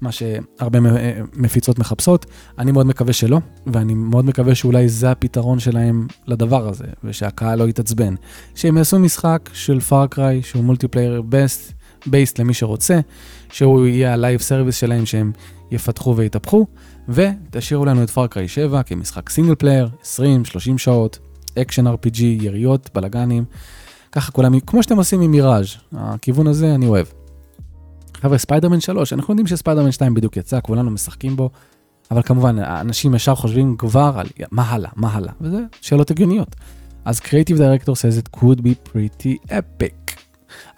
מה 0.00 0.12
שהרבה 0.12 0.78
אה, 0.96 1.20
מפיצות 1.34 1.78
מחפשות. 1.78 2.26
אני 2.58 2.72
מאוד 2.72 2.86
מקווה 2.86 3.12
שלא, 3.12 3.40
ואני 3.66 3.94
מאוד 3.94 4.24
מקווה 4.24 4.54
שאולי 4.54 4.88
זה 4.88 5.10
הפתרון 5.10 5.58
שלהם 5.58 6.06
לדבר 6.26 6.68
הזה, 6.68 6.84
ושהקהל 7.04 7.58
לא 7.58 7.68
יתעצבן. 7.68 8.14
שהם 8.54 8.76
יעשו 8.76 8.98
משחק 8.98 9.50
של 9.52 9.80
Far 9.80 10.11
Cry 10.11 10.42
שהוא 10.42 10.64
multiplayer 10.64 11.22
based, 11.22 11.72
based 12.06 12.38
למי 12.38 12.54
שרוצה, 12.54 13.00
שהוא 13.52 13.86
יהיה 13.86 14.14
ה-Live 14.14 14.40
Service 14.40 14.72
שלהם 14.72 15.06
שהם 15.06 15.32
יפתחו 15.70 16.16
ויתחזקו, 16.16 16.66
ותשאירו 17.08 17.84
לנו 17.84 18.02
את 18.02 18.10
Far 18.10 18.29
Cry 18.29 18.48
7 18.48 18.82
כמשחק 18.82 19.28
single 19.28 19.54
player, 19.54 19.88
20-30 20.02 20.06
שעות, 20.76 21.18
אקשן 21.58 21.86
RPG, 21.86 22.22
יריות, 22.22 22.90
בלאגנים, 22.94 23.44
ככה 24.12 24.32
כולם, 24.32 24.60
כמו 24.60 24.82
שאתם 24.82 24.96
עושים 24.96 25.20
עם 25.20 25.30
מיראז', 25.30 25.66
הכיוון 25.92 26.46
הזה 26.46 26.74
אני 26.74 26.86
אוהב. 26.86 27.06
חבר'ה, 28.14 28.38
ספיידרמן 28.38 28.80
3, 28.80 29.12
אנחנו 29.12 29.32
יודעים 29.32 29.46
ש-Spider-Man 29.46 29.92
2 29.92 30.14
בדיוק 30.14 30.36
יצא, 30.36 30.60
כולנו 30.62 30.90
משחקים 30.90 31.36
בו, 31.36 31.50
אבל 32.10 32.22
כמובן, 32.22 32.58
אנשים 32.58 33.14
ישר 33.14 33.34
חושבים 33.34 33.76
כבר 33.76 34.12
על 34.16 34.26
מה 34.50 34.62
הלאה, 34.62 34.90
מה 34.96 35.08
הלאה, 35.12 35.32
וזה 35.40 35.60
שאלות 35.80 36.10
הגיוניות. 36.10 36.56
אז 37.04 37.20
Creative 37.20 37.58
Director 37.58 37.92
says 37.92 38.22
it 38.22 38.40
could 38.40 38.58
be 38.58 38.92
pretty 38.92 39.50
epic. 39.50 40.19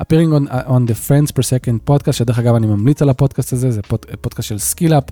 Appearing 0.01 0.33
on, 0.33 0.49
uh, 0.49 0.69
on 0.69 0.91
the 0.91 1.09
Friends 1.09 1.33
per 1.33 1.43
Second 1.43 1.91
podcast, 1.91 2.13
שדרך 2.13 2.39
אגב 2.39 2.55
אני 2.55 2.67
ממליץ 2.67 3.03
על 3.03 3.09
הפודקאסט 3.09 3.53
הזה, 3.53 3.71
זה 3.71 3.83
פוד, 3.83 4.07
פודקאסט 4.21 4.49
של 4.49 4.59
Skill 4.59 4.87
Up, 4.87 5.05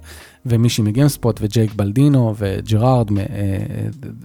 ומישהי 0.46 0.84
מ-GameSpot, 0.84 1.40
וג'ייק 1.42 1.74
בלדינו, 1.74 2.34
וג'ירארד, 2.38 3.08
uh, 3.08 3.12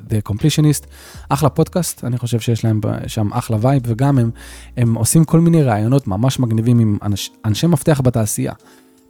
The 0.09 0.31
Completionist. 0.31 0.85
אחלה 1.29 1.49
פודקאסט, 1.49 2.03
אני 2.03 2.17
חושב 2.17 2.39
שיש 2.39 2.65
להם 2.65 2.81
שם 3.07 3.33
אחלה 3.33 3.57
vibe, 3.61 3.83
וגם 3.85 4.19
הם, 4.19 4.31
הם 4.77 4.95
עושים 4.95 5.25
כל 5.25 5.39
מיני 5.39 5.63
ראיונות 5.63 6.07
ממש 6.07 6.39
מגניבים 6.39 6.79
עם 6.79 6.97
אנש, 7.03 7.31
אנשי 7.45 7.67
מפתח 7.67 8.01
בתעשייה. 8.03 8.53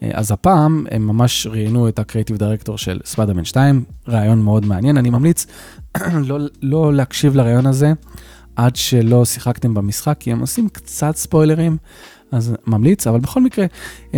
אה, 0.03 0.10
אז 0.13 0.32
הפעם 0.32 0.86
הם 0.91 1.08
ממש 1.08 1.48
ראיינו 1.48 1.88
את 1.88 2.00
הקריאיטיב 2.00 2.38
דירקטור 2.38 2.77
של 2.77 3.00
ספיידרמן 3.05 3.46
2, 3.46 3.84
ראיון 4.08 4.41
מאוד 4.41 4.65
מעניין, 4.65 4.98
אני 4.98 5.10
ממליץ 5.10 5.46
לא, 6.27 6.39
לא 6.62 6.94
להקשיב 6.94 7.36
לראיון 7.36 7.65
הזה 7.65 7.94
עד 8.57 8.76
שלא 8.76 9.25
שיחקתם 9.25 9.75
במשחק, 9.75 10.17
כי 10.21 10.33
הם 10.33 10.40
עושים 10.40 10.69
קצת 10.69 11.17
ספוילרים, 11.17 11.76
אז 12.33 12.55
ממליץ, 12.67 13.07
אבל 13.07 13.21
בכל 13.21 13.40
מקרה, 13.40 13.67
uh, 14.12 14.14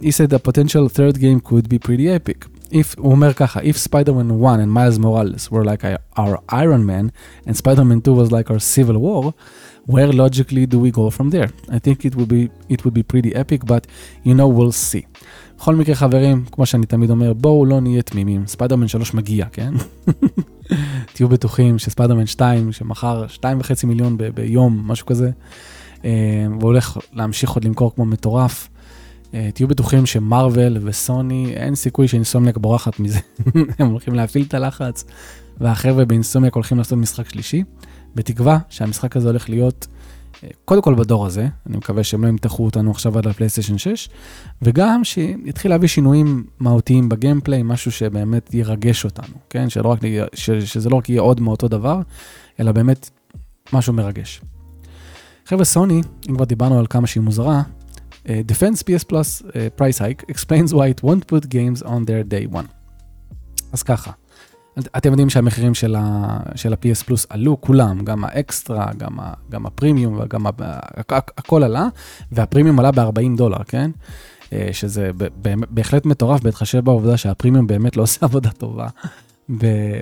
he 0.00 0.06
said 0.06 0.30
the 0.30 0.48
potential 0.48 0.88
third 0.96 1.18
game 1.18 1.48
could 1.48 1.68
be 1.68 1.78
pretty 1.86 2.08
epic. 2.08 2.48
If, 2.70 2.94
הוא 2.98 3.12
אומר 3.12 3.32
ככה, 3.32 3.60
If 3.60 3.76
Spider-Man 3.88 4.30
1 4.30 4.60
and 4.60 4.72
Miles 4.72 4.98
Morales 4.98 5.50
were 5.50 5.64
like 5.64 5.84
our 6.18 6.38
Iron 6.48 6.84
Man, 6.86 7.10
and 7.46 7.56
Spider-Man 7.56 8.00
2 8.00 8.12
was 8.12 8.32
like 8.32 8.50
our 8.50 8.58
Civil 8.58 8.98
War, 8.98 9.32
where 9.86 10.12
logically 10.12 10.66
do 10.66 10.78
we 10.78 10.90
go 10.90 11.10
from 11.10 11.30
there? 11.30 11.50
I 11.70 11.78
think 11.78 12.04
it 12.04 12.16
would 12.16 12.28
be, 12.28 12.50
it 12.68 12.84
would 12.84 12.94
be 12.94 13.02
pretty 13.02 13.34
epic, 13.34 13.60
but 13.66 13.86
you 14.24 14.34
know, 14.34 14.48
we'll 14.48 14.72
see. 14.72 15.06
בכל 15.59 15.75
מקרה, 15.75 15.95
חברים, 15.95 16.45
כמו 16.51 16.65
שאני 16.65 16.85
תמיד 16.85 17.09
אומר, 17.09 17.33
בואו 17.33 17.65
לא 17.65 17.79
נהיה 17.81 18.01
תמימים, 18.01 18.47
ספיידרמן 18.47 18.87
3 18.87 19.13
מגיע, 19.13 19.45
כן? 19.51 19.73
תהיו 21.13 21.29
בטוחים 21.29 21.79
שספיידרמן 21.79 22.25
2, 22.25 22.71
שמכר 22.71 23.25
2.5 23.35 23.41
מיליון 23.87 24.17
ב- 24.17 24.23
ביום, 24.23 24.83
משהו 24.85 25.05
כזה, 25.05 25.31
אה, 26.05 26.45
והולך 26.59 26.97
להמשיך 27.13 27.49
עוד 27.49 27.63
למכור 27.63 27.95
כמו 27.95 28.05
מטורף. 28.05 28.69
אה, 29.33 29.49
תהיו 29.53 29.67
בטוחים 29.67 30.05
שמרוויל 30.05 30.77
וסוני, 30.81 31.53
אין 31.55 31.75
סיכוי 31.75 32.07
שאינסומניאק 32.07 32.57
בורחת 32.57 32.99
מזה. 32.99 33.19
הם 33.79 33.87
הולכים 33.87 34.13
להפעיל 34.13 34.45
את 34.47 34.53
הלחץ, 34.53 35.05
והחבר'ה 35.57 36.05
באינסומניאק 36.05 36.53
הולכים 36.53 36.77
לעשות 36.77 36.97
משחק 36.97 37.29
שלישי, 37.29 37.63
בתקווה 38.15 38.57
שהמשחק 38.69 39.17
הזה 39.17 39.27
הולך 39.27 39.49
להיות, 39.49 39.87
קודם 40.65 40.81
כל 40.81 40.95
בדור 40.95 41.25
הזה, 41.25 41.47
אני 41.67 41.77
מקווה 41.77 42.03
שהם 42.03 42.23
לא 42.23 42.27
ימתחו 42.27 42.65
אותנו 42.65 42.91
עכשיו 42.91 43.17
עד 43.17 43.27
לפלייסטיישן 43.27 43.77
6, 43.77 44.09
וגם 44.61 45.03
שיתחיל 45.03 45.71
להביא 45.71 45.87
שינויים 45.87 46.45
מהותיים 46.59 47.09
בגיימפליי, 47.09 47.63
משהו 47.63 47.91
שבאמת 47.91 48.53
ירגש 48.53 49.05
אותנו, 49.05 49.35
כן? 49.49 49.69
שלא 49.69 49.89
רק, 49.89 49.99
ש, 50.33 50.51
שזה 50.51 50.89
לא 50.89 50.95
רק 50.95 51.09
יהיה 51.09 51.21
עוד 51.21 51.41
מאותו 51.41 51.67
דבר, 51.67 52.01
אלא 52.59 52.71
באמת 52.71 53.09
משהו 53.73 53.93
מרגש. 53.93 54.41
חבר'ה, 55.45 55.65
סוני, 55.65 56.01
אם 56.29 56.35
כבר 56.35 56.45
דיברנו 56.45 56.79
על 56.79 56.87
כמה 56.89 57.07
שהיא 57.07 57.23
מוזרה, 57.23 57.61
Uh, 58.29 58.43
Defense 58.43 58.83
PS 58.83 59.03
Plus 59.03 59.41
uh, 59.41 59.69
price 59.75 59.97
hike 59.97 60.23
explains 60.27 60.73
why 60.73 60.87
it 60.87 61.01
won't 61.01 61.25
put 61.25 61.49
games 61.49 61.81
on 61.81 62.05
their 62.05 62.23
day 62.23 62.45
one. 62.45 62.67
אז 63.73 63.83
ככה, 63.83 64.11
אתם 64.97 65.09
יודעים 65.09 65.29
שהמחירים 65.29 65.73
של, 65.73 65.95
ה, 65.95 66.37
של 66.55 66.73
ה-PS 66.73 67.03
פלוס 67.05 67.25
עלו 67.29 67.61
כולם, 67.61 68.03
גם 68.03 68.23
האקסטרה, 68.23 68.91
גם, 68.97 69.19
ה, 69.19 69.33
גם 69.51 69.65
הפרימיום 69.65 70.19
וגם 70.19 70.47
ה, 70.47 70.49
הכל 71.37 71.63
עלה, 71.63 71.87
והפרימיום 72.31 72.79
עלה 72.79 72.91
ב-40 72.91 73.37
דולר, 73.37 73.63
כן? 73.67 73.91
שזה 74.71 75.11
בהחלט 75.69 76.05
מטורף, 76.05 76.41
בהתחשב 76.41 76.79
בעובדה 76.79 77.17
שה-Premium 77.17 77.67
באמת 77.67 77.97
לא 77.97 78.03
עושה 78.03 78.25
עבודה 78.25 78.49
טובה 78.49 78.87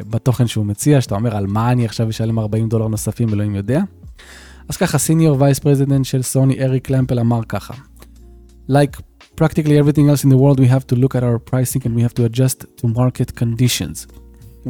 בתוכן 0.10 0.48
שהוא 0.48 0.66
מציע, 0.66 1.02
שאתה 1.02 1.16
אומר 1.16 1.36
על 1.36 1.48
מה 1.48 1.72
אני 1.72 1.86
עכשיו 1.86 2.10
אשלם 2.10 2.40
40 2.40 2.70
דולר 2.70 2.88
נוספים, 2.88 3.30
אלוהים 3.30 3.56
יודע. 3.56 3.82
אז 4.70 4.78
ככה, 4.78 4.98
Senior 4.98 5.42
Vice 5.42 5.60
President 5.60 6.06
של 6.06 6.22
סוני, 6.22 6.64
אריק 6.64 6.90
למפל, 6.90 7.20
אמר 7.20 7.42
ככה. 7.50 7.74
like 8.68 8.98
practically 9.36 9.78
everything 9.78 10.10
else 10.10 10.24
in 10.24 10.30
the 10.30 10.38
world, 10.38 10.60
we 10.60 10.68
have 10.68 10.86
to 10.88 10.96
look 10.96 11.16
at 11.16 11.24
our 11.24 11.40
pricing 11.40 11.82
and 11.86 11.96
we 11.96 12.02
have 12.02 12.14
to 12.16 12.26
adjust 12.26 12.66
to 12.78 12.88
market 12.88 13.36
conditions. 13.36 14.08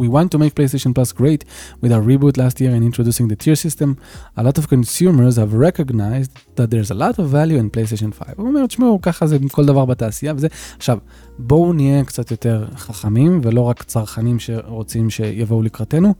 We 0.03 0.07
want 0.07 0.29
to 0.33 0.37
make 0.37 0.53
PlayStation 0.59 0.93
Plus 0.97 1.11
great 1.11 1.41
with 1.81 1.91
our 1.91 2.03
reboot 2.11 2.37
last 2.37 2.55
year 2.61 2.71
and 2.75 2.83
introducing 2.89 3.27
the 3.31 3.35
tier 3.43 3.55
system. 3.55 3.89
A 4.37 4.43
lot 4.43 4.57
of 4.57 4.63
consumers 4.75 5.35
have 5.41 5.53
recognized 5.67 6.31
that 6.57 6.67
there's 6.71 6.91
a 6.91 6.97
lot 7.03 7.15
of 7.19 7.25
value 7.37 7.57
in 7.63 7.69
PlayStation 7.69 8.11
5. 8.13 8.33
הוא 8.37 8.47
אומר, 8.47 8.65
תשמעו, 8.65 8.99
ככה 9.01 9.27
זה 9.27 9.37
כל 9.51 9.65
דבר 9.65 9.85
בתעשייה 9.85 10.33
וזה. 10.35 10.47
עכשיו, 10.77 10.97
בואו 11.39 11.73
נהיה 11.73 12.03
קצת 12.03 12.31
יותר 12.31 12.65
חכמים 12.75 13.41
ולא 13.43 13.61
רק 13.61 13.83
צרכנים 13.83 14.39
שרוצים 14.39 15.09
שיבואו 15.09 15.61
לקראתנו. 15.61 16.13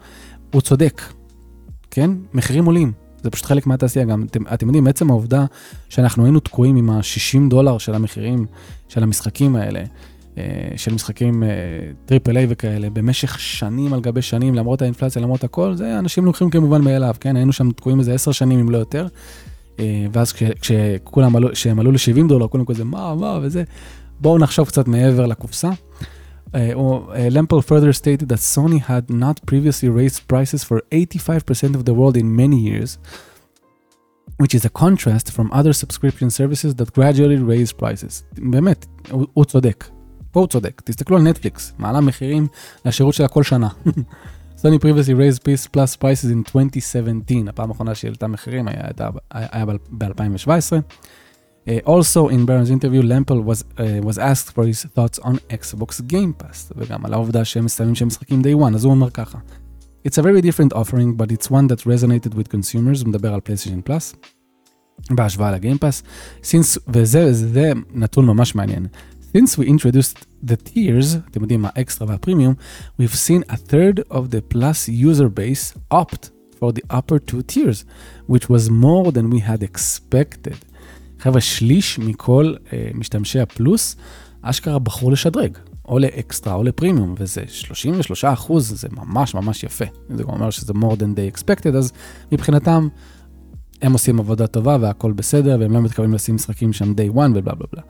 הוא 0.54 0.62
צודק, 0.62 1.02
כן? 1.92 2.12
מחירים 2.34 2.66
עולים. 2.66 2.92
זה 3.24 3.30
פשוט 3.30 3.46
חלק 3.46 3.68
מהתעשייה 3.68 4.06
גם. 4.06 4.24
אתם, 4.24 4.44
אתם 4.54 4.66
יודעים, 4.68 4.88
עצם 4.88 5.10
העובדה 5.10 5.46
שאנחנו 5.90 6.24
היינו 6.24 6.40
תקועים 6.40 6.76
עם 6.76 6.90
ה-60 6.90 7.50
דולר 7.50 7.78
של 7.78 7.96
המחירים 7.96 8.46
של 8.88 9.04
המשחקים 9.04 9.56
האלה, 9.56 9.84
של 10.76 10.94
משחקים 10.94 11.44
triple 12.06 12.38
אה, 12.38 12.42
A 12.42 12.48
וכאלה, 12.50 12.90
במשך 12.90 13.40
שנים 13.40 13.94
על 13.94 14.02
גבי 14.02 14.22
שנים, 14.22 14.56
למרות 14.56 14.82
האינפלציה, 14.82 15.22
למרות 15.22 15.44
הכל, 15.44 15.76
זה 15.76 16.00
אנשים 16.00 16.26
לוקחים 16.26 16.50
כמובן 16.50 16.82
מאליו, 16.82 17.16
כן? 17.20 17.36
היינו 17.36 17.54
שם 17.54 17.72
תקועים 17.72 18.00
איזה 18.00 18.14
10 18.14 18.32
שנים, 18.32 18.60
אם 18.60 18.70
לא 18.70 18.78
יותר. 18.78 19.08
אה, 19.80 20.06
ואז 20.12 20.34
כש, 20.34 20.44
כשכולם 20.44 21.36
עלו, 21.36 21.52
כשהם 21.52 21.80
עלו 21.80 21.92
ל-70 21.92 22.28
דולר, 22.28 22.48
כולם 22.48 22.66
כזה, 22.66 22.84
מה, 22.84 23.16
מה, 23.16 23.40
וזה. 23.42 23.64
בואו 24.20 24.38
נחשוב 24.38 24.68
קצת 24.68 24.88
מעבר 24.88 25.26
לקופסה. 25.26 25.70
Uh, 26.48 27.30
Lempel 27.30 27.62
further 27.62 27.92
stated 27.92 28.30
that 28.30 28.40
Sony 28.40 28.80
had 28.80 29.10
not 29.10 29.46
previously 29.46 29.90
raised 29.90 30.28
prices 30.28 30.64
for 30.64 30.82
85% 30.92 31.76
of 31.76 31.84
the 31.84 31.94
world 31.94 32.16
in 32.16 32.36
many 32.36 32.60
years, 32.70 32.98
which 34.38 34.56
is 34.56 34.64
a 34.64 34.70
contrast 34.70 35.30
from 35.30 35.52
other 35.52 35.74
subscription 35.74 36.30
services 36.30 36.74
that 36.76 36.94
gradually 36.94 37.38
raise 37.38 37.74
prices. 37.74 38.24
באמת, 38.38 38.86
הוא, 39.12 39.26
הוא 39.34 39.46
צודק. 39.46 39.97
פה 40.38 40.42
הוא 40.42 40.48
צודק. 40.48 40.82
תסתכלו 40.86 41.18
על 41.18 41.24
נטפליקס, 41.24 41.74
מעלה 41.80 42.02
מחירים 42.02 42.48
לשירות 42.86 43.14
שלה 43.14 43.28
כל 43.28 43.44
שנה. 43.44 43.70
Sony 44.62 44.80
previously 44.80 45.14
raised 45.14 45.44
Peace 45.44 45.68
Plus 45.74 45.96
prices 45.96 46.30
in 46.32 46.44
2017, 46.56 47.50
הפעם 47.50 47.70
האחרונה 47.70 47.96
שהיא 47.96 48.10
העלתה 48.10 48.28
מחירים 48.28 48.68
היה, 48.68 48.82
היה, 49.32 49.48
היה 49.52 49.66
ב-2017. 49.92 50.50
Uh, 51.66 51.70
also 51.86 52.30
in 52.30 52.46
Baron's 52.46 52.70
interview, 52.70 53.02
Lampel 53.02 53.44
was, 53.44 53.64
uh, 53.78 54.06
was 54.08 54.18
asked 54.18 54.52
for 54.56 54.66
his 54.66 54.84
thoughts 54.96 55.20
on 55.20 55.36
Xbox 55.50 56.02
Game 56.08 56.44
Pass, 56.44 56.74
וגם 56.76 57.06
על 57.06 57.14
העובדה 57.14 57.46
שהם 57.46 57.66
מסיימים 57.66 57.96
שהם 57.96 58.08
משחקים 58.08 58.42
day 58.42 58.60
one, 58.70 58.76
אז 58.76 58.84
הוא 58.84 58.94
אומר 58.94 59.10
ככה. 59.10 59.38
It's 60.08 60.18
a 60.18 60.22
very 60.22 60.42
different 60.42 60.74
offering, 60.74 61.18
but 61.18 61.32
it's 61.32 61.50
one 61.50 61.68
that 61.68 61.82
resonated 61.82 62.34
with 62.34 62.48
consumers, 62.52 63.02
הוא 63.02 63.10
מדבר 63.10 63.34
על 63.34 63.40
PlayStation 63.40 63.90
Plus, 63.90 64.16
בהשוואה 65.10 65.52
לגיים 65.52 65.78
פאס, 65.78 66.04
since, 66.42 66.80
וזה 66.88 67.34
זה 67.34 67.72
נתון 67.94 68.26
ממש 68.26 68.56
מעניין. 68.56 68.88
Since 69.36 69.58
we 69.58 69.68
introduced 69.68 70.26
the 70.44 70.56
tiers, 70.56 71.18
אתם 71.32 71.42
יודעים, 71.42 71.66
האקסטרה 71.66 72.08
והפרימיום, 72.08 72.54
we've 73.02 73.16
seen 73.28 73.52
a 73.52 73.56
third 73.56 74.00
of 74.12 74.32
the 74.32 74.54
Plus 74.54 74.88
user 74.88 75.30
base 75.30 75.78
opt 75.92 76.30
for 76.60 76.72
the 76.72 76.84
upper 76.90 77.20
two 77.20 77.42
tiers, 77.42 77.86
which 78.28 78.50
was 78.50 78.70
more 78.70 79.12
than 79.12 79.30
we 79.30 79.40
had 79.40 79.64
expected. 79.64 80.66
חבר'ה, 81.20 81.42
שליש 81.42 82.00
מכל 82.00 82.54
אה, 82.74 82.90
משתמשי 82.94 83.40
הפלוס, 83.40 83.96
אשכרה 84.42 84.80
בחרו 84.80 85.12
לשדרג, 85.12 85.58
או 85.86 86.00
לאקסטרה 86.00 86.54
או 86.54 86.64
לפרימיום, 86.64 87.16
וזה 87.18 87.44
33 87.48 88.26
אחוז, 88.26 88.82
זה 88.82 88.88
ממש 88.92 89.36
ממש 89.36 89.64
יפה. 89.64 89.86
זה 90.10 90.24
אומר 90.24 90.50
שזה 90.50 90.74
more 90.74 90.96
than 90.96 91.18
they 91.18 91.38
expected, 91.38 91.76
אז 91.78 91.92
מבחינתם, 92.32 92.88
הם 93.82 93.94
עושים 93.94 94.20
עבודה 94.20 94.48
טובה 94.48 94.78
והכל 94.82 95.12
בסדר, 95.12 95.58
והם 95.60 95.72
לא 95.72 95.82
מתכוונים 95.82 96.14
לשים 96.14 96.36
משחקים 96.36 96.74
שם 96.74 96.92
day 96.92 97.16
one 97.16 97.32
ובלה 97.36 97.56
בלה 97.56 97.68
בלה. 97.74 97.82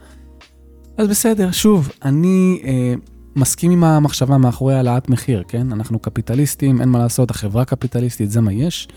אז 0.97 1.07
בסדר, 1.07 1.51
שוב, 1.51 1.89
אני 2.05 2.61
אה, 2.63 2.93
מסכים 3.35 3.71
עם 3.71 3.83
המחשבה 3.83 4.37
מאחורי 4.37 4.75
העלאת 4.75 5.09
מחיר, 5.09 5.43
כן? 5.47 5.71
אנחנו 5.71 5.99
קפיטליסטים, 5.99 6.81
אין 6.81 6.89
מה 6.89 6.99
לעשות, 6.99 7.31
החברה 7.31 7.65
קפיטליסטית, 7.65 8.31
זה 8.31 8.41
מה 8.41 8.53
יש. 8.53 8.87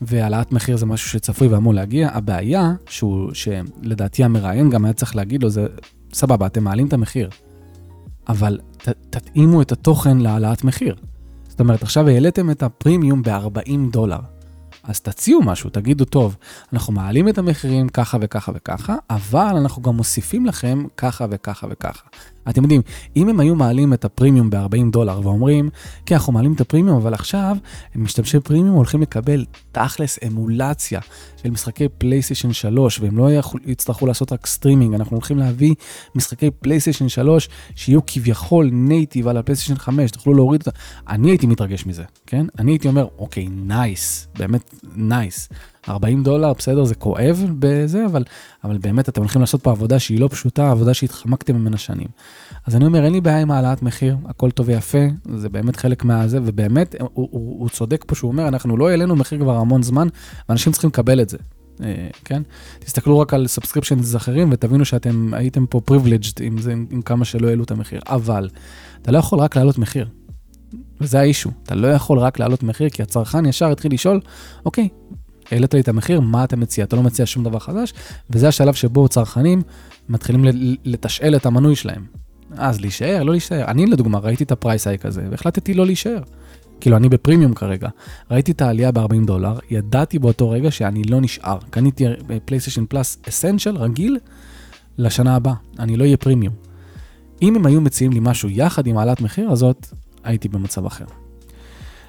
והעלאת 0.00 0.52
מחיר 0.52 0.76
זה 0.76 0.86
משהו 0.86 1.10
שצפוי 1.10 1.48
ואמור 1.48 1.74
להגיע. 1.74 2.08
הבעיה, 2.12 2.72
שהוא, 2.88 3.30
שלדעתי 3.34 4.24
המראיין 4.24 4.70
גם 4.70 4.84
היה 4.84 4.94
צריך 4.94 5.16
להגיד 5.16 5.42
לו, 5.42 5.50
זה 5.50 5.66
סבבה, 6.12 6.46
אתם 6.46 6.64
מעלים 6.64 6.86
את 6.86 6.92
המחיר, 6.92 7.30
אבל 8.28 8.58
ת, 8.76 8.88
תתאימו 9.10 9.62
את 9.62 9.72
התוכן 9.72 10.18
להעלאת 10.18 10.64
מחיר. 10.64 10.96
זאת 11.48 11.60
אומרת, 11.60 11.82
עכשיו 11.82 12.08
העליתם 12.08 12.50
את 12.50 12.62
הפרימיום 12.62 13.22
ב-40 13.22 13.92
דולר. 13.92 14.20
אז 14.88 15.00
תציעו 15.00 15.42
משהו, 15.42 15.70
תגידו, 15.70 16.04
טוב, 16.04 16.36
אנחנו 16.72 16.92
מעלים 16.92 17.28
את 17.28 17.38
המחירים 17.38 17.88
ככה 17.88 18.18
וככה 18.20 18.52
וככה, 18.54 18.96
אבל 19.10 19.56
אנחנו 19.56 19.82
גם 19.82 19.96
מוסיפים 19.96 20.46
לכם 20.46 20.84
ככה 20.96 21.26
וככה 21.30 21.66
וככה. 21.70 22.06
אתם 22.48 22.62
יודעים, 22.62 22.82
אם 23.16 23.28
הם 23.28 23.40
היו 23.40 23.54
מעלים 23.54 23.92
את 23.92 24.04
הפרימיום 24.04 24.50
ב-40 24.50 24.90
דולר 24.90 25.20
ואומרים, 25.22 25.70
כן, 26.06 26.14
אנחנו 26.14 26.32
מעלים 26.32 26.52
את 26.52 26.60
ה-Premium, 26.60 26.96
אבל 26.96 27.14
עכשיו 27.14 27.56
משתמשי 27.94 28.40
פרימיום 28.40 28.76
הולכים 28.76 29.02
לקבל 29.02 29.44
תכלס 29.72 30.18
אמולציה 30.26 31.00
של 31.42 31.50
משחקי 31.50 31.88
PlayStation 31.98 32.52
3, 32.52 33.00
והם 33.00 33.18
לא 33.18 33.28
יצטרכו 33.66 34.06
לעשות 34.06 34.32
רק 34.32 34.46
סטרימינג, 34.46 34.94
אנחנו 34.94 35.16
הולכים 35.16 35.38
להביא 35.38 35.74
משחקי 36.14 36.50
PlayStation 36.50 37.08
3 37.08 37.48
שיהיו 37.74 38.00
כביכול 38.06 38.70
native 38.72 39.28
על 39.28 39.36
ה-PlayStation 39.36 39.78
5, 39.78 40.10
תוכלו 40.10 40.34
להוריד 40.34 40.60
אותה. 40.60 40.78
אני 41.08 41.30
הייתי 41.30 41.46
מתרגש 41.46 41.86
מזה, 41.86 42.04
כן? 42.26 42.46
אני 42.58 42.72
הייתי 42.72 42.88
אומר, 42.88 43.06
אוקיי, 43.18 43.48
nice, 43.48 44.28
באמת 44.38 44.74
nice. 44.96 45.48
40 45.88 46.22
דולר, 46.22 46.52
בסדר, 46.52 46.84
זה 46.84 46.94
כואב 46.94 47.46
בזה, 47.58 48.06
אבל, 48.06 48.24
אבל 48.64 48.78
באמת 48.78 49.08
אתם 49.08 49.20
הולכים 49.20 49.40
לעשות 49.40 49.62
פה 49.62 49.70
עבודה 49.70 49.98
שהיא 49.98 50.20
לא 50.20 50.28
פשוטה, 50.28 50.70
עבודה 50.70 50.94
שהתחמקתם 50.94 51.56
ממנה 51.56 51.76
שנים. 51.76 52.08
אז 52.66 52.76
אני 52.76 52.86
אומר, 52.86 53.04
אין 53.04 53.12
לי 53.12 53.20
בעיה 53.20 53.40
עם 53.40 53.50
העלאת 53.50 53.82
מחיר, 53.82 54.16
הכל 54.24 54.50
טוב 54.50 54.68
ויפה, 54.68 54.98
זה 55.34 55.48
באמת 55.48 55.76
חלק 55.76 56.04
מהזה, 56.04 56.38
ובאמת, 56.44 56.94
הוא, 57.00 57.08
הוא, 57.14 57.60
הוא 57.60 57.68
צודק 57.68 58.04
פה 58.06 58.14
שהוא 58.14 58.30
אומר, 58.30 58.48
אנחנו 58.48 58.76
לא 58.76 58.88
העלינו 58.88 59.16
מחיר 59.16 59.38
כבר 59.38 59.56
המון 59.56 59.82
זמן, 59.82 60.08
ואנשים 60.48 60.72
צריכים 60.72 60.90
לקבל 60.90 61.20
את 61.20 61.28
זה. 61.28 61.38
אה, 61.82 62.08
כן? 62.24 62.42
תסתכלו 62.78 63.18
רק 63.18 63.34
על 63.34 63.46
subscriptions 63.46 64.16
אחרים 64.16 64.48
ותבינו 64.52 64.84
שאתם 64.84 65.34
הייתם 65.34 65.66
פה 65.66 65.80
privileged 65.80 66.42
עם 66.42 66.58
זה, 66.58 66.72
עם 66.72 67.02
כמה 67.02 67.24
שלא 67.24 67.48
העלו 67.48 67.64
את 67.64 67.70
המחיר. 67.70 68.00
אבל, 68.06 68.48
אתה 69.02 69.12
לא 69.12 69.18
יכול 69.18 69.38
רק 69.38 69.56
להעלות 69.56 69.78
מחיר. 69.78 70.08
וזה 71.00 71.20
האישו, 71.20 71.50
אתה 71.62 71.74
לא 71.74 71.88
יכול 71.88 72.18
רק 72.18 72.38
להעלות 72.38 72.62
מחיר, 72.62 72.88
כי 72.88 73.02
הצרכן 73.02 73.46
ישר 73.46 73.70
התחיל 73.70 73.92
לשאול, 73.92 74.20
אוקיי, 74.64 74.88
העלית 75.50 75.74
לי 75.74 75.80
את 75.80 75.88
המחיר, 75.88 76.20
מה 76.20 76.44
אתה 76.44 76.56
מציע? 76.56 76.84
אתה 76.84 76.96
לא 76.96 77.02
מציע 77.02 77.26
שום 77.26 77.44
דבר 77.44 77.58
חדש, 77.58 77.94
וזה 78.30 78.48
השלב 78.48 78.74
שבו 78.74 79.08
צרכנים 79.08 79.62
מתחילים 80.08 80.44
לתשאל 80.84 81.36
את 81.36 81.46
המנוי 81.46 81.76
שלהם. 81.76 82.06
אז 82.56 82.80
להישאר, 82.80 83.22
לא 83.22 83.32
להישאר. 83.32 83.64
אני 83.64 83.86
לדוגמה 83.86 84.18
ראיתי 84.18 84.44
את 84.44 84.52
ה-price 84.52 84.86
hike 84.86 85.06
הזה, 85.06 85.22
והחלטתי 85.30 85.74
לא 85.74 85.86
להישאר. 85.86 86.22
כאילו, 86.80 86.96
אני 86.96 87.08
ב-Premium 87.08 87.54
כרגע. 87.54 87.88
ראיתי 88.30 88.52
את 88.52 88.62
העלייה 88.62 88.92
ב-40 88.92 89.26
דולר, 89.26 89.58
ידעתי 89.70 90.18
באותו 90.18 90.50
רגע 90.50 90.70
שאני 90.70 91.02
לא 91.04 91.20
נשאר. 91.20 91.58
קניתי 91.70 92.04
PlayStation 92.44 92.84
Plus 92.88 93.18
Essential 93.28 93.76
רגיל 93.76 94.18
לשנה 94.98 95.36
הבאה, 95.36 95.54
אני 95.78 95.96
לא 95.96 96.04
אהיה 96.04 96.16
פרימיום. 96.16 96.54
אם 97.42 97.56
הם 97.56 97.66
היו 97.66 97.80
מציעים 97.80 98.12
לי 98.12 98.20
משהו 98.22 98.48
יחד 98.50 98.86
עם 98.86 98.98
העלאת 98.98 99.20
מחיר 99.20 99.50
הזאת, 99.50 99.86
הייתי 100.24 100.48
במצב 100.48 100.86
אחר. 100.86 101.04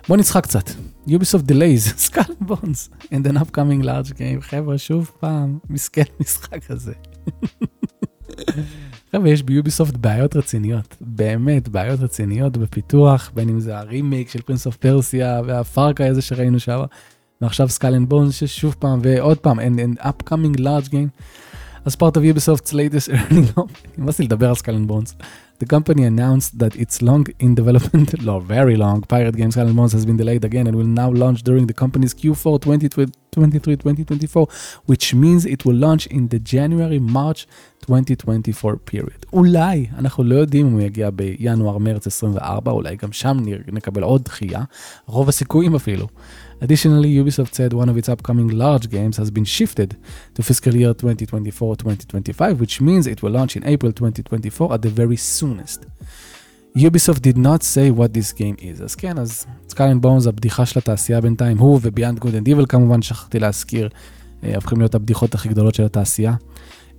בוא 0.08 0.18
נצחק 0.18 0.44
קצת. 0.44 0.70
Ubisoft 1.08 1.46
delays, 1.52 1.94
Skull 2.08 2.34
and 2.34 2.50
Bones 2.50 2.90
and 3.12 3.26
an 3.28 3.38
upcoming 3.38 3.84
large 3.84 4.12
game. 4.12 4.42
חבר'ה, 4.42 4.78
שוב 4.78 5.12
פעם, 5.20 5.60
מסכן 5.70 6.04
משחק 6.20 6.72
הזה. 6.72 6.94
חבר'ה, 9.12 9.30
יש 9.30 9.44
ב 9.44 9.51
Ubisoft 9.51 9.98
בעיות 9.98 10.36
רציניות, 10.36 10.96
באמת 11.02 11.70
בעיות 11.70 12.00
רציניות 12.00 12.58
בפיתוח, 12.58 13.32
בין 13.34 13.50
אם 13.50 13.60
זה 13.60 13.78
הרימייק 13.78 14.30
של 14.30 14.42
Prince 14.42 14.66
of 14.68 14.76
Persia 14.76 15.42
והפארסה 15.46 16.06
איזה 16.06 16.22
שראינו 16.22 16.60
שם, 16.60 16.80
ועכשיו 17.42 17.70
Skull 17.70 17.96
and 17.96 18.10
Bones 18.10 18.36
ששוב 18.36 18.76
פעם 18.80 19.00
ועוד 19.04 19.38
פעם, 19.38 19.60
and 19.60 20.00
an 20.00 20.04
upcoming 20.04 20.60
large 20.60 20.90
game. 20.90 21.10
as 21.86 21.96
part 21.96 22.16
of 22.18 22.24
Ubisoft's 22.24 22.74
latest 22.74 23.10
earning, 23.14 23.62
נמאס 23.98 24.20
לי 24.20 24.26
לדבר 24.26 24.50
על 24.50 24.56
Skull 24.56 24.76
and 24.76 24.88
Bones. 24.88 25.16
The 25.60 25.66
company 25.66 26.04
announced 26.06 26.58
that 26.60 26.74
its 26.78 27.02
long 27.02 27.28
in 27.38 27.54
development, 27.54 28.10
no, 28.24 28.40
very 28.40 28.78
long, 28.78 29.02
pirate 29.02 29.36
game 29.36 29.46
Skull 29.46 29.58
and 29.58 29.76
Bones 29.76 29.92
has 29.92 30.06
been 30.06 30.16
delayed 30.16 30.46
again 30.46 30.68
and 30.68 30.76
will 30.78 30.94
now 31.02 31.10
launch 31.12 31.44
during 31.44 31.68
the 31.68 31.74
company's 31.74 32.14
Q4 32.14 32.60
2023-2024, 33.36 34.50
which 34.86 35.14
means 35.14 35.46
it 35.46 35.66
will 35.66 35.76
launch 35.76 36.08
in 36.08 36.30
the 36.30 36.40
January-March 36.40 37.46
2024 37.82 38.78
period. 38.78 39.26
אולי, 39.34 39.88
אנחנו 39.98 40.24
לא 40.24 40.36
יודעים 40.36 40.68
אם 40.68 40.74
הוא 40.74 40.82
יגיע 40.82 41.10
בינואר-מרץ 41.10 42.08
24, 42.08 42.72
אולי 42.72 42.96
גם 42.96 43.12
שם 43.12 43.38
נקבל 43.72 44.04
עוד 44.04 44.24
דחייה, 44.24 44.64
רוב 45.06 45.30
הסיכויים 45.30 45.76
אפילו. 45.76 46.08
Additionally, 46.62 47.12
Ubisoft 47.22 47.54
said 47.60 47.72
one 47.74 47.90
of 47.90 47.98
its 47.98 48.10
upcoming 48.10 48.50
large 48.50 48.86
games 48.90 49.16
has 49.22 49.30
been 49.38 49.48
shifted 49.58 49.90
to 50.36 50.44
fiscal 50.44 50.76
year 50.76 50.94
2024-2025, 50.94 52.58
which 52.64 52.82
means 52.82 53.08
it 53.08 53.24
will 53.24 53.32
launch 53.32 53.56
in 53.56 53.64
April 53.66 53.92
2024 53.92 54.74
at 54.74 54.82
the 54.82 54.90
very 54.90 55.16
soonest. 55.16 55.86
Ubisoft 56.76 57.22
did 57.22 57.38
not 57.38 57.64
say 57.64 57.90
what 57.92 58.14
this 58.14 58.34
game 58.34 58.58
is. 58.60 58.84
אז 58.84 58.96
כן, 58.96 59.20
אז 59.20 59.46
and 59.72 60.02
Bones, 60.02 60.28
הבדיחה 60.28 60.66
של 60.66 60.80
התעשייה 60.80 61.22
בינתיים, 61.22 61.58
הוא 61.58 61.80
ו-Beyond 61.82 62.20
Good 62.20 62.34
and 62.34 62.48
Evil 62.48 62.66
כמובן, 62.70 63.02
שכחתי 63.02 63.40
להזכיר, 63.40 63.90
הופכים 64.56 64.78
להיות 64.78 64.96
הבדיחות 64.96 65.34
הכי 65.34 65.50
גדולות 65.50 65.76
של 65.76 65.84
התעשייה. 65.84 66.34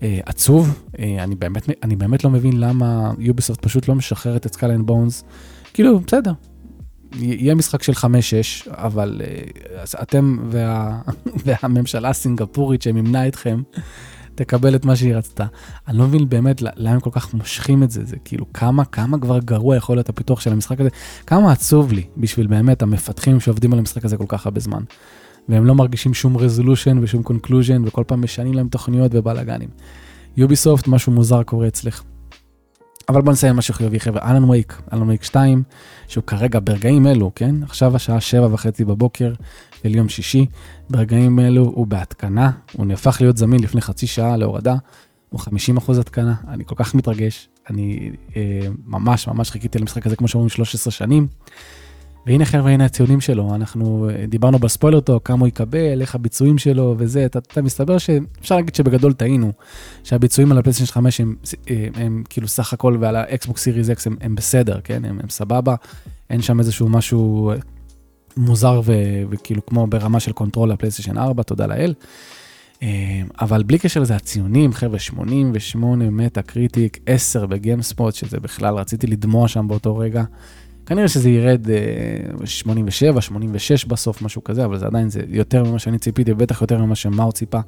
עצוב, 0.03 0.85
אני 0.99 1.35
באמת, 1.35 1.69
אני 1.83 1.97
באמת 1.97 2.25
לא 2.25 2.31
מבין 2.31 2.61
למה 2.61 3.13
Ubisoft 3.19 3.61
פשוט 3.61 3.89
לא 3.89 3.95
משחררת 3.95 4.47
את 4.47 4.57
and 4.57 4.91
Bones. 4.91 5.25
כאילו, 5.75 6.01
בסדר, 6.01 6.33
יהיה 7.19 7.55
משחק 7.55 7.83
של 7.83 7.93
5-6, 7.93 8.05
אבל 8.71 9.21
uh, 9.25 10.03
אתם 10.03 10.39
וה, 10.51 11.01
והממשלה 11.45 12.09
הסינגפורית 12.09 12.83
שמימנה 12.83 13.29
אתכם, 13.29 13.63
תקבל 14.35 14.75
את 14.75 14.85
מה 14.85 14.97
שהיא 14.97 15.15
רצתה. 15.15 15.47
אני 15.89 15.99
לא 15.99 16.05
מבין 16.05 16.29
באמת 16.29 16.63
למה 16.63 16.91
הם 16.91 17.01
כל 17.01 17.11
כך 17.13 17.35
מושכים 17.35 17.83
את 17.83 17.91
זה, 17.91 18.05
זה 18.05 18.17
כאילו 18.25 18.53
כמה, 18.53 18.85
כמה 18.85 19.19
כבר 19.19 19.39
גרוע 19.39 19.77
יכול 19.77 19.97
להיות 19.97 20.09
הפיתוח 20.09 20.41
של 20.41 20.53
המשחק 20.53 20.81
הזה, 20.81 20.89
כמה 21.27 21.53
עצוב 21.53 21.93
לי 21.93 22.03
בשביל 22.17 22.47
באמת 22.47 22.83
המפתחים 22.83 23.41
שעובדים 23.41 23.73
על 23.73 23.79
המשחק 23.79 24.05
הזה 24.05 24.17
כל 24.17 24.25
כך 24.29 24.47
הרבה 24.47 24.61
זמן. 24.61 24.83
והם 25.49 25.67
לא 25.67 25.75
מרגישים 25.75 26.15
שום 26.15 26.37
resolution 26.37 26.99
ושום 27.03 27.23
conclusion, 27.23 27.83
וכל 27.87 28.05
פעם 28.07 28.23
משנים 28.23 28.55
להם 28.55 28.69
תוכניות 28.69 29.13
ובלאגנים. 29.15 29.69
Ubisoft, 30.37 30.89
משהו 30.89 31.13
מוזר 31.13 31.43
קורה 31.43 31.69
אצלך. 31.69 32.03
אבל 33.09 33.23
בוא 33.23 33.33
נסיים 33.33 33.57
משהו 33.57 33.75
חיובי 33.75 34.01
חבר'ה, 34.01 34.31
Alan 34.31 34.45
Wake, 34.45 34.83
Alan 34.93 35.09
Wake 35.09 35.23
2, 35.23 35.63
שהוא 36.09 36.25
כרגע 36.25 36.59
ברגעים 36.65 37.07
אלו, 37.07 37.31
כן? 37.35 37.63
עכשיו 37.63 37.97
השעה 37.97 38.21
שבע 38.21 38.49
וחצי 38.53 38.85
בבוקר 38.85 39.33
של 39.83 39.95
יום 39.95 40.09
שישי, 40.09 40.47
ברגעים 40.91 41.39
אלו 41.39 41.63
הוא 41.63 41.87
בהתקנה, 41.87 42.51
הוא 42.73 42.87
נהפך 42.87 43.21
להיות 43.21 43.37
זמין 43.37 43.63
לפני 43.63 43.81
חצי 43.81 44.07
שעה 44.07 44.37
להורדה, 44.37 44.75
הוא 45.29 45.41
50 45.41 45.77
אחוז 45.77 45.99
התקנה, 45.99 46.35
אני 46.49 46.65
כל 46.67 46.75
כך 46.79 46.95
מתרגש, 46.95 47.49
אני 47.71 48.11
אה, 48.37 48.61
ממש 48.87 49.29
ממש 49.29 49.51
חיכיתי 49.51 49.79
למשחק 49.79 50.07
הזה 50.07 50.17
כמו 50.17 50.29
שאומרים 50.29 50.49
13 50.49 50.91
שנים. 50.91 51.27
והנה 52.27 52.45
חבר'ה, 52.45 52.71
הנה 52.71 52.85
הציונים 52.85 53.21
שלו, 53.21 53.55
אנחנו 53.55 54.11
אה, 54.11 54.27
דיברנו 54.27 54.59
ב 54.59 54.64
spoiler 54.64 55.01
talk, 55.01 55.27
כמה 55.27 55.41
הוא 55.41 55.49
יקבל, 55.49 56.01
איך 56.01 56.15
הביצועים 56.15 56.59
שלו 56.59 56.95
וזה, 56.99 57.27
אתה, 57.27 57.39
אתה 57.39 57.63
מסתבר 57.63 57.99
שאפשר 57.99 58.57
להגיד 58.57 58.75
שבגדול 58.75 59.13
טעינו, 59.13 59.53
שהביצועים 60.05 60.53
על 60.53 60.59
הפלייסטיישן 60.59 60.93
5 60.93 61.21
הם, 61.21 61.29
הם, 61.29 61.35
אה, 61.71 61.87
הם 61.95 62.23
כאילו 62.29 62.49
סך 62.49 62.73
הכל 62.73 62.97
ועל 63.01 63.17
ה 63.17 63.26
Xbox 63.26 63.63
Series 63.63 63.91
X 63.91 64.07
הם, 64.07 64.17
הם 64.21 64.35
בסדר, 64.35 64.81
כן, 64.85 65.05
הם, 65.05 65.19
הם 65.23 65.29
סבבה, 65.29 65.75
אין 66.31 66.43
שם 66.43 66.59
איזשהו 66.59 66.89
משהו 66.89 67.51
אה, 67.51 67.57
מוזר 68.37 68.81
ו, 68.85 68.93
וכאילו 69.31 69.67
כמו 69.67 69.87
ברמה 69.87 70.21
של 70.21 70.33
Control 70.33 70.73
לפלייסטיישן 70.73 71.19
4, 71.19 71.43
תודה 71.43 71.67
לאל. 71.67 71.95
אבל 73.41 73.63
בלי 73.63 73.79
קשר 73.79 74.01
לזה, 74.01 74.17
הציונים, 74.17 74.73
חבר'ה, 74.73 74.99
88 74.99 76.11
Metacritic, 76.11 76.99
10 77.07 77.47
ב 77.47 77.54
GameSpot, 77.54 78.15
שזה 78.15 78.41
בכלל, 78.41 78.75
רציתי 78.75 79.07
לדמוע 79.07 79.49
שם 79.49 79.69
באותו 79.69 79.97
רגע. 79.97 80.25
כנראה 80.91 81.09
שזה 81.09 81.31
ירד 81.31 81.67
87, 82.45 83.17
אה, 83.17 83.21
86 83.21 83.85
בסוף, 83.85 84.23
משהו 84.23 84.45
כזה, 84.45 84.65
אבל 84.65 84.79
זה 84.79 84.87
עדיין, 84.87 85.11
זה 85.11 85.23
יותר 85.29 85.65
ממה 85.65 85.79
שאני 85.79 85.99
ציפיתי, 85.99 86.33
ובטח 86.33 86.61
יותר 86.61 86.85
ממה 86.85 86.95
שמאור 86.95 87.33
ציפה. 87.33 87.61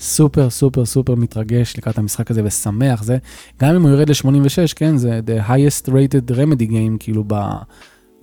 סופר 0.00 0.50
סופר 0.50 0.84
סופר 0.84 1.14
מתרגש 1.14 1.76
לקראת 1.76 1.98
המשחק 1.98 2.30
הזה 2.30 2.40
ושמח, 2.44 3.02
זה, 3.02 3.18
גם 3.60 3.74
אם 3.74 3.82
הוא 3.82 3.90
ירד 3.90 4.08
ל-86, 4.08 4.74
כן, 4.76 4.96
זה 4.96 5.20
the 5.26 5.48
highest 5.48 5.88
rated 5.88 6.30
Remedy 6.30 6.70
game, 6.70 6.96
כאילו 6.98 7.24
ב... 7.26 7.34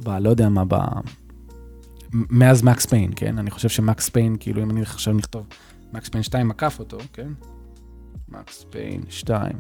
ב... 0.04 0.10
לא 0.10 0.30
יודע 0.30 0.50
מה, 0.50 0.64
ב... 0.68 0.76
מאז 2.14 2.64
מקס 2.64 2.86
פיין, 2.86 3.12
כן? 3.16 3.38
אני 3.38 3.52
חושב 3.52 3.70
שמקס 3.70 4.10
פיין, 4.10 4.36
כאילו, 4.40 4.64
אם 4.64 4.72
אני 4.72 4.82
עכשיו 4.82 5.14
נכתוב 5.14 5.48
מקס 5.94 6.10
פיין 6.10 6.24
2 6.24 6.52
עקף 6.52 6.80
אותו, 6.80 6.98
כן? 7.14 7.30
מקס 8.30 8.66
פיין 8.70 9.02
2. 9.10 9.52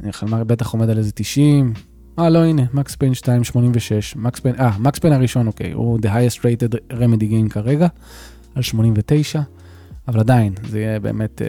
אני 0.00 0.12
חלמר 0.12 0.44
בטח 0.44 0.72
עומד 0.72 0.90
על 0.90 0.98
איזה 0.98 1.12
90, 1.12 1.72
אה, 2.18 2.30
לא, 2.30 2.44
הנה, 2.44 2.62
מקס 2.74 2.96
פיין 2.96 3.12
286, 3.12 4.16
מקס 4.16 4.40
פיין, 4.40 4.54
אה, 4.58 4.78
מקס 4.78 4.98
פיין 4.98 5.12
הראשון, 5.12 5.46
אוקיי, 5.46 5.72
הוא 5.72 5.98
the 5.98 6.06
highest 6.06 6.38
rated 6.38 6.74
remedy 6.92 7.32
game 7.32 7.48
כרגע, 7.50 7.86
על 8.54 8.62
89, 8.62 9.40
אבל 10.08 10.20
עדיין, 10.20 10.54
זה 10.68 10.80
יהיה 10.80 11.00
באמת 11.00 11.42
אה, 11.42 11.48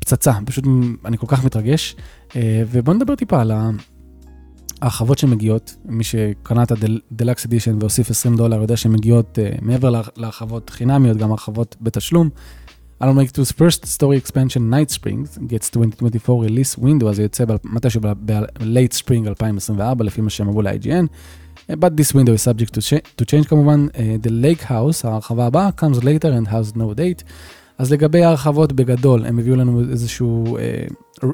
פצצה, 0.00 0.32
פשוט 0.46 0.64
אני 1.04 1.18
כל 1.18 1.26
כך 1.26 1.44
מתרגש. 1.44 1.96
אה, 2.36 2.62
ובואו 2.70 2.96
נדבר 2.96 3.14
טיפה 3.14 3.40
על 3.40 3.52
ההרחבות 4.82 5.18
שמגיעות, 5.18 5.76
מי 5.84 6.04
שקנה 6.04 6.62
את 6.62 6.72
ה-Deluxe 6.72 7.46
Edition 7.46 7.74
והוסיף 7.80 8.10
20 8.10 8.36
דולר 8.36 8.62
יודע 8.62 8.76
שמגיעות 8.76 9.38
אה, 9.38 9.50
מעבר 9.62 10.02
להרחבות 10.16 10.70
חינמיות, 10.70 11.16
גם 11.16 11.30
הרחבות 11.30 11.76
בתשלום. 11.80 12.30
Alan 13.01 13.15
Wake 13.15 13.31
2's 13.31 13.51
first 13.51 13.85
story 13.85 14.17
expansion 14.17 14.69
Night 14.69 14.89
Springs 14.89 15.37
gets 15.47 15.69
2024 15.69 16.45
release 16.45 16.77
window, 16.77 17.09
אז 17.09 17.15
זה 17.15 17.21
יוצא 17.23 17.43
מתישהו 17.63 18.01
ב-late 18.01 18.97
spring 18.97 19.27
2024 19.27 20.05
לפי 20.05 20.21
מה 20.21 20.29
שהם 20.29 20.47
אמרו 20.47 20.61
ל-IGN. 20.61 21.07
but 21.75 21.97
this 21.97 22.13
window 22.13 22.33
is 22.33 22.41
subject 22.41 22.73
to, 22.73 22.81
to 23.17 23.25
change 23.25 23.47
כמובן. 23.47 23.87
Uh, 23.93 24.27
the 24.27 24.29
lake 24.29 24.63
house, 24.63 25.05
ההרחבה 25.05 25.45
הבאה, 25.47 25.69
comes 25.81 25.97
later 25.97 26.31
and 26.31 26.47
has 26.47 26.75
no 26.75 26.93
date. 26.93 27.23
אז 27.78 27.92
לגבי 27.92 28.24
ההרחבות 28.24 28.72
בגדול, 28.72 29.26
הם 29.26 29.38
הביאו 29.38 29.56
לנו 29.56 29.80
איזשהו 29.90 30.56
uh, 30.56 31.20
uh, 31.20 31.24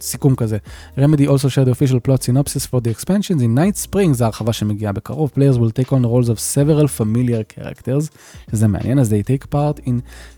סיכום 0.00 0.36
כזה. 0.36 0.58
Remedy 0.96 1.26
also 1.26 1.48
shared 1.48 1.68
the 1.68 1.72
official 1.72 2.00
plot 2.08 2.22
synopsis 2.22 2.66
for 2.66 2.80
the 2.80 2.90
expansions 2.90 3.42
in 3.42 3.58
Night 3.58 3.86
Spring, 3.86 4.12
זו 4.12 4.24
ההרחבה 4.24 4.52
שמגיעה 4.52 4.92
בקרוב. 4.92 5.30
Players 5.34 5.56
will 5.56 5.82
take 5.82 5.90
on 5.90 6.02
roles 6.04 6.28
of 6.28 6.38
several 6.38 6.86
familiar 7.00 7.58
characters, 7.58 8.16
שזה 8.50 8.68
מעניין, 8.68 8.98
אז 8.98 9.12
they 9.12 9.26
take 9.26 9.54
part 9.54 9.80
in 9.86 9.92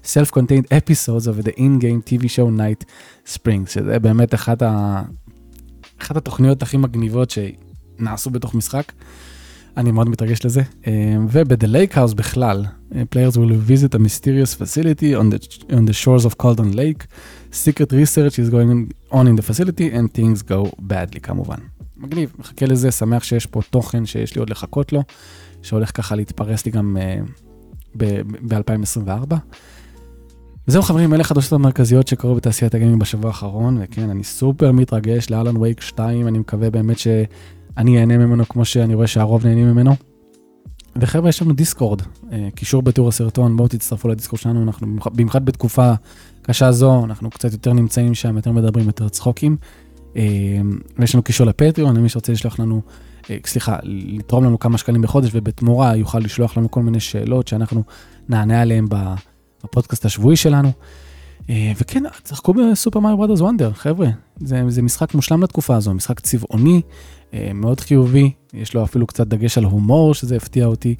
self-contained 0.04 0.66
episodes 0.66 1.26
of 1.26 1.46
the 1.46 1.52
in-game 1.58 2.10
TV 2.10 2.22
show 2.22 2.58
Night 2.58 2.84
Spring, 3.34 3.70
שזה 3.70 3.98
באמת 3.98 4.34
אחת, 4.34 4.62
ה... 4.62 5.02
אחת 6.02 6.16
התוכניות 6.16 6.62
הכי 6.62 6.76
מגניבות 6.76 7.30
שנעשו 7.30 8.30
בתוך 8.30 8.54
משחק. 8.54 8.92
אני 9.76 9.92
מאוד 9.92 10.08
מתרגש 10.08 10.44
לזה. 10.44 10.62
וב-The 11.28 11.66
Lake 11.66 11.94
House 11.94 12.14
בכלל, 12.14 12.64
players 12.92 13.36
will 13.36 13.70
visit 13.70 13.94
a 13.94 13.98
mysterious 13.98 14.54
facility 14.54 15.14
on 15.14 15.34
the, 15.34 15.64
on 15.72 15.86
the 15.86 15.92
shores 15.92 16.26
of 16.26 16.42
Caldon 16.42 16.74
Lake. 16.74 17.06
Secret 17.52 17.92
research 17.92 18.38
is 18.38 18.50
going 18.50 18.92
on 19.12 19.26
in 19.26 19.36
the 19.36 19.42
facility 19.42 19.88
and 19.96 20.14
things 20.18 20.42
go 20.42 20.70
badly 20.78 21.20
כמובן. 21.22 21.58
מגניב, 21.96 22.32
מחכה 22.38 22.66
לזה, 22.66 22.90
שמח 22.90 23.24
שיש 23.24 23.46
פה 23.46 23.60
תוכן 23.70 24.06
שיש 24.06 24.34
לי 24.34 24.38
עוד 24.38 24.50
לחכות 24.50 24.92
לו, 24.92 25.02
שהולך 25.62 25.96
ככה 25.96 26.16
להתפרס 26.16 26.66
לי 26.66 26.72
גם 26.72 26.96
uh, 26.96 27.98
ב-2024. 28.48 29.34
וזהו 30.68 30.82
חברים, 30.82 31.14
אלה 31.14 31.24
חדשות 31.24 31.52
המרכזיות 31.52 32.08
שקרו 32.08 32.34
בתעשיית 32.34 32.74
הגיימינג 32.74 33.00
בשבוע 33.00 33.30
האחרון, 33.30 33.78
וכן, 33.80 34.10
אני 34.10 34.24
סופר 34.24 34.72
מתרגש 34.72 35.30
לאלן 35.30 35.56
וייק 35.56 35.80
2, 35.80 36.28
אני 36.28 36.38
מקווה 36.38 36.70
באמת 36.70 36.98
ש... 36.98 37.06
אני 37.76 38.00
אהנה 38.00 38.18
ממנו 38.18 38.48
כמו 38.48 38.64
שאני 38.64 38.94
רואה 38.94 39.06
שהרוב 39.06 39.46
נהנים 39.46 39.68
ממנו. 39.70 39.96
וחבר'ה, 40.96 41.28
יש 41.28 41.42
לנו 41.42 41.52
דיסקורד, 41.52 42.02
אה, 42.32 42.48
קישור 42.54 42.82
בתיאור 42.82 43.08
הסרטון, 43.08 43.56
בואו 43.56 43.68
תצטרפו 43.68 44.08
לדיסקורד 44.08 44.42
שלנו, 44.42 44.62
אנחנו 44.62 44.86
במיוחד 45.12 45.44
בתקופה 45.44 45.92
קשה 46.42 46.72
זו, 46.72 47.04
אנחנו 47.04 47.30
קצת 47.30 47.52
יותר 47.52 47.72
נמצאים 47.72 48.14
שם, 48.14 48.36
יותר 48.36 48.52
מדברים, 48.52 48.86
יותר 48.86 49.08
צחוקים. 49.08 49.56
אה, 50.16 50.22
ויש 50.98 51.14
לנו 51.14 51.22
קישור 51.22 51.46
לפטריון, 51.46 51.96
למי 51.96 52.08
שרוצה 52.08 52.32
לשלוח 52.32 52.58
לנו, 52.58 52.82
אה, 53.30 53.36
סליחה, 53.46 53.76
לתרום 53.82 54.44
לנו 54.44 54.58
כמה 54.58 54.78
שקלים 54.78 55.02
בחודש, 55.02 55.30
ובתמורה 55.32 55.96
יוכל 55.96 56.18
לשלוח 56.18 56.56
לנו 56.56 56.70
כל 56.70 56.82
מיני 56.82 57.00
שאלות 57.00 57.48
שאנחנו 57.48 57.82
נענה 58.28 58.62
עליהן 58.62 58.86
בפודקאסט 59.64 60.04
השבועי 60.04 60.36
שלנו. 60.36 60.72
וכן, 61.48 62.02
תשחקו 62.22 62.54
בסופר 62.54 63.00
מארי 63.00 63.16
ברודרס 63.16 63.40
וונדר, 63.40 63.72
חבר'ה, 63.72 64.08
זה, 64.36 64.62
זה 64.68 64.82
משחק 64.82 65.14
מושלם 65.14 65.42
לתקופה 65.42 65.76
הזו, 65.76 65.94
משחק 65.94 66.20
צבעוני, 66.20 66.82
מאוד 67.54 67.80
חיובי, 67.80 68.32
יש 68.54 68.74
לו 68.74 68.84
אפילו 68.84 69.06
קצת 69.06 69.26
דגש 69.26 69.58
על 69.58 69.64
הומור, 69.64 70.14
שזה 70.14 70.36
הפתיע 70.36 70.66
אותי, 70.66 70.94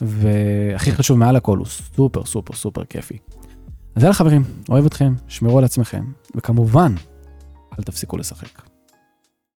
והכי 0.00 0.92
חשוב 0.92 1.18
מעל 1.18 1.36
הכל, 1.36 1.58
הוא 1.58 1.66
סופר 1.66 2.24
סופר 2.24 2.54
סופר 2.54 2.84
כיפי. 2.84 3.18
אז 3.94 4.02
יאללה 4.02 4.14
חברים, 4.14 4.42
אוהב 4.68 4.86
אתכם, 4.86 5.14
שמרו 5.28 5.58
על 5.58 5.64
עצמכם, 5.64 6.04
וכמובן, 6.34 6.94
אל 7.78 7.84
תפסיקו 7.84 8.16
לשחק. 8.16 8.65